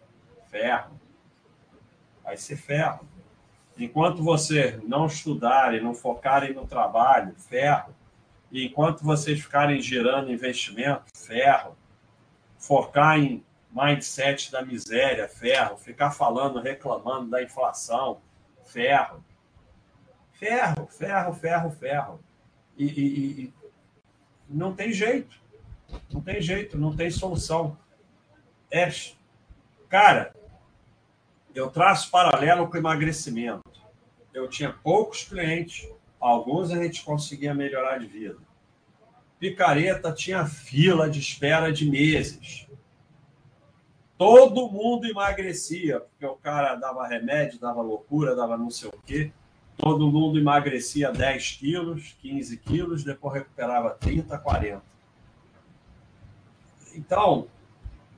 [0.49, 0.97] ferro.
[2.23, 3.05] Vai ser ferro.
[3.77, 7.93] Enquanto você não estudarem, não focarem no trabalho, ferro.
[8.51, 11.75] E enquanto vocês ficarem girando investimento, ferro.
[12.57, 15.75] Focar em mindset da miséria, ferro.
[15.77, 18.21] Ficar falando, reclamando da inflação,
[18.63, 19.23] ferro.
[20.33, 22.19] Ferro, ferro, ferro, ferro.
[22.77, 23.53] E, e, e
[24.47, 25.41] não tem jeito.
[26.11, 27.77] Não tem jeito, não tem solução.
[28.69, 28.89] É,
[29.89, 30.33] cara,
[31.53, 33.62] eu traço paralelo com emagrecimento.
[34.33, 35.87] Eu tinha poucos clientes,
[36.19, 38.37] alguns a gente conseguia melhorar de vida.
[39.39, 42.67] Picareta tinha fila de espera de meses.
[44.17, 49.31] Todo mundo emagrecia, porque o cara dava remédio, dava loucura, dava não sei o quê.
[49.75, 54.81] Todo mundo emagrecia 10 quilos, 15 quilos, depois recuperava 30, 40.
[56.95, 57.47] Então,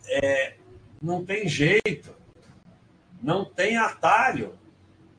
[0.07, 0.57] é,
[1.01, 2.13] não tem jeito.
[3.21, 4.53] Não tem atalho.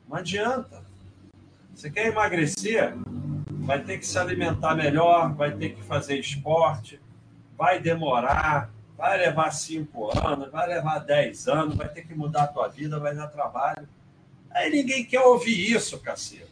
[0.07, 0.86] Não adianta.
[1.77, 2.95] Você quer emagrecer?
[3.51, 6.99] Vai ter que se alimentar melhor, vai ter que fazer esporte,
[7.55, 12.47] vai demorar, vai levar cinco anos, vai levar dez anos, vai ter que mudar a
[12.47, 13.87] tua vida, vai dar trabalho.
[14.49, 16.47] Aí ninguém quer ouvir isso, cacete.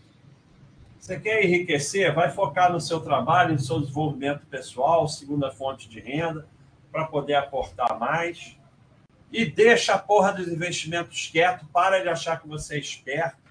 [0.99, 2.13] Você quer enriquecer?
[2.13, 6.47] Vai focar no seu trabalho, no seu desenvolvimento pessoal, segunda fonte de renda,
[6.91, 8.55] para poder aportar mais.
[9.31, 13.44] E deixa a porra dos investimentos quieto, para de achar que você é esperto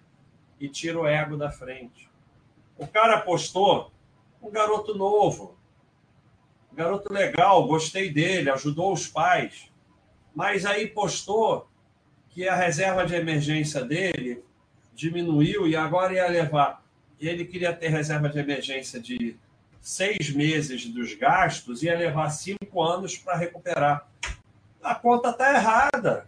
[0.60, 2.08] e tira o ego da frente.
[2.76, 3.92] O cara apostou
[4.42, 5.56] um garoto novo,
[6.72, 9.70] um garoto legal, gostei dele, ajudou os pais,
[10.34, 11.68] mas aí postou
[12.30, 14.42] que a reserva de emergência dele
[14.92, 16.84] diminuiu e agora ia levar.
[17.20, 19.36] Ele queria ter reserva de emergência de
[19.80, 24.08] seis meses dos gastos, ia levar cinco anos para recuperar.
[24.82, 26.26] A conta está errada.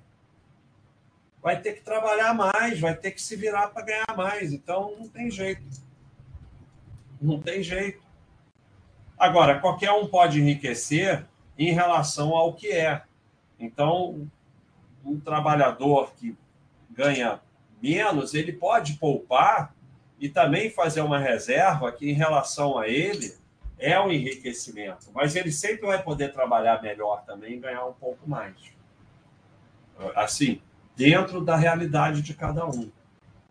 [1.47, 4.53] Vai ter que trabalhar mais, vai ter que se virar para ganhar mais.
[4.53, 5.63] Então, não tem jeito.
[7.23, 8.03] Não tem jeito.
[9.17, 11.25] Agora, qualquer um pode enriquecer
[11.57, 13.05] em relação ao que é.
[13.61, 14.29] Então,
[15.05, 16.37] um trabalhador que
[16.91, 17.41] ganha
[17.81, 19.73] menos, ele pode poupar
[20.19, 23.37] e também fazer uma reserva que, em relação a ele,
[23.79, 25.13] é um enriquecimento.
[25.15, 28.57] Mas ele sempre vai poder trabalhar melhor também e ganhar um pouco mais.
[30.17, 30.61] Assim,
[30.97, 32.91] dentro da realidade de cada um.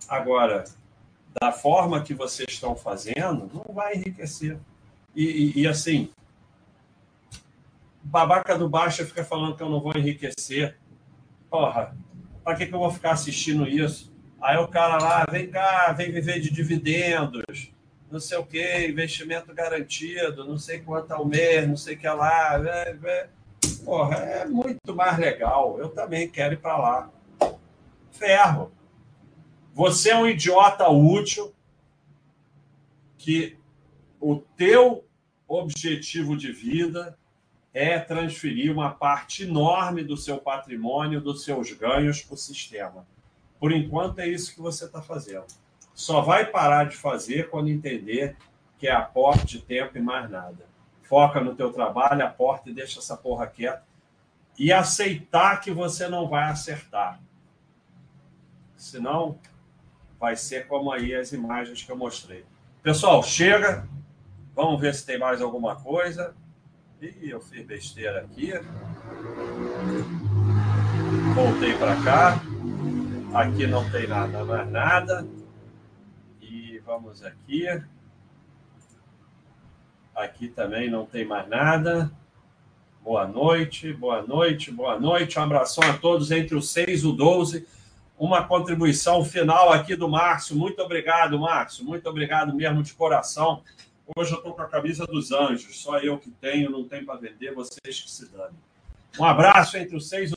[0.10, 0.66] Agora,
[1.40, 4.58] da forma que vocês estão fazendo, não vai enriquecer.
[5.16, 5.24] E,
[5.56, 6.10] e, e assim,
[8.04, 10.78] babaca do Baixa fica falando que eu não vou enriquecer.
[11.50, 11.96] Porra,
[12.44, 14.14] para que, que eu vou ficar assistindo isso?
[14.42, 17.72] Aí o cara lá, vem cá, vem viver de dividendos,
[18.12, 22.08] não sei o que, investimento garantido, não sei quanto ao mês, não sei o que
[22.08, 22.62] lá.
[23.84, 25.80] Porra, é muito mais legal.
[25.80, 27.10] Eu também quero ir para lá.
[28.18, 28.72] Ferro.
[29.74, 31.54] Você é um idiota útil
[33.18, 33.58] que
[34.20, 35.06] o teu
[35.48, 37.18] objetivo de vida
[37.74, 43.06] é transferir uma parte enorme do seu patrimônio, dos seus ganhos para o sistema.
[43.60, 45.46] Por enquanto, é isso que você está fazendo.
[45.94, 48.38] Só vai parar de fazer quando entender
[48.78, 50.66] que é aporte de tempo e mais nada.
[51.04, 53.84] Foca no teu trabalho, aporta e deixa essa porra quieta.
[54.58, 57.20] E aceitar que você não vai acertar.
[58.86, 59.40] Senão,
[60.20, 62.46] vai ser como aí as imagens que eu mostrei.
[62.84, 63.90] Pessoal, chega.
[64.54, 66.36] Vamos ver se tem mais alguma coisa.
[67.02, 68.54] Ih, eu fiz besteira aqui.
[71.34, 72.40] Voltei para cá.
[73.34, 75.28] Aqui não tem nada, mais nada.
[76.40, 77.66] E vamos aqui.
[80.14, 82.12] Aqui também não tem mais nada.
[83.04, 85.40] Boa noite, boa noite, boa noite.
[85.40, 87.68] Um abração a todos entre o 6 e o 12.
[88.18, 90.56] Uma contribuição final aqui do Márcio.
[90.56, 91.84] Muito obrigado, Márcio.
[91.84, 93.62] Muito obrigado mesmo de coração.
[94.16, 95.82] Hoje eu estou com a camisa dos anjos.
[95.82, 98.56] Só eu que tenho, não tem para vender, vocês que se dane.
[99.20, 100.36] Um abraço entre os seis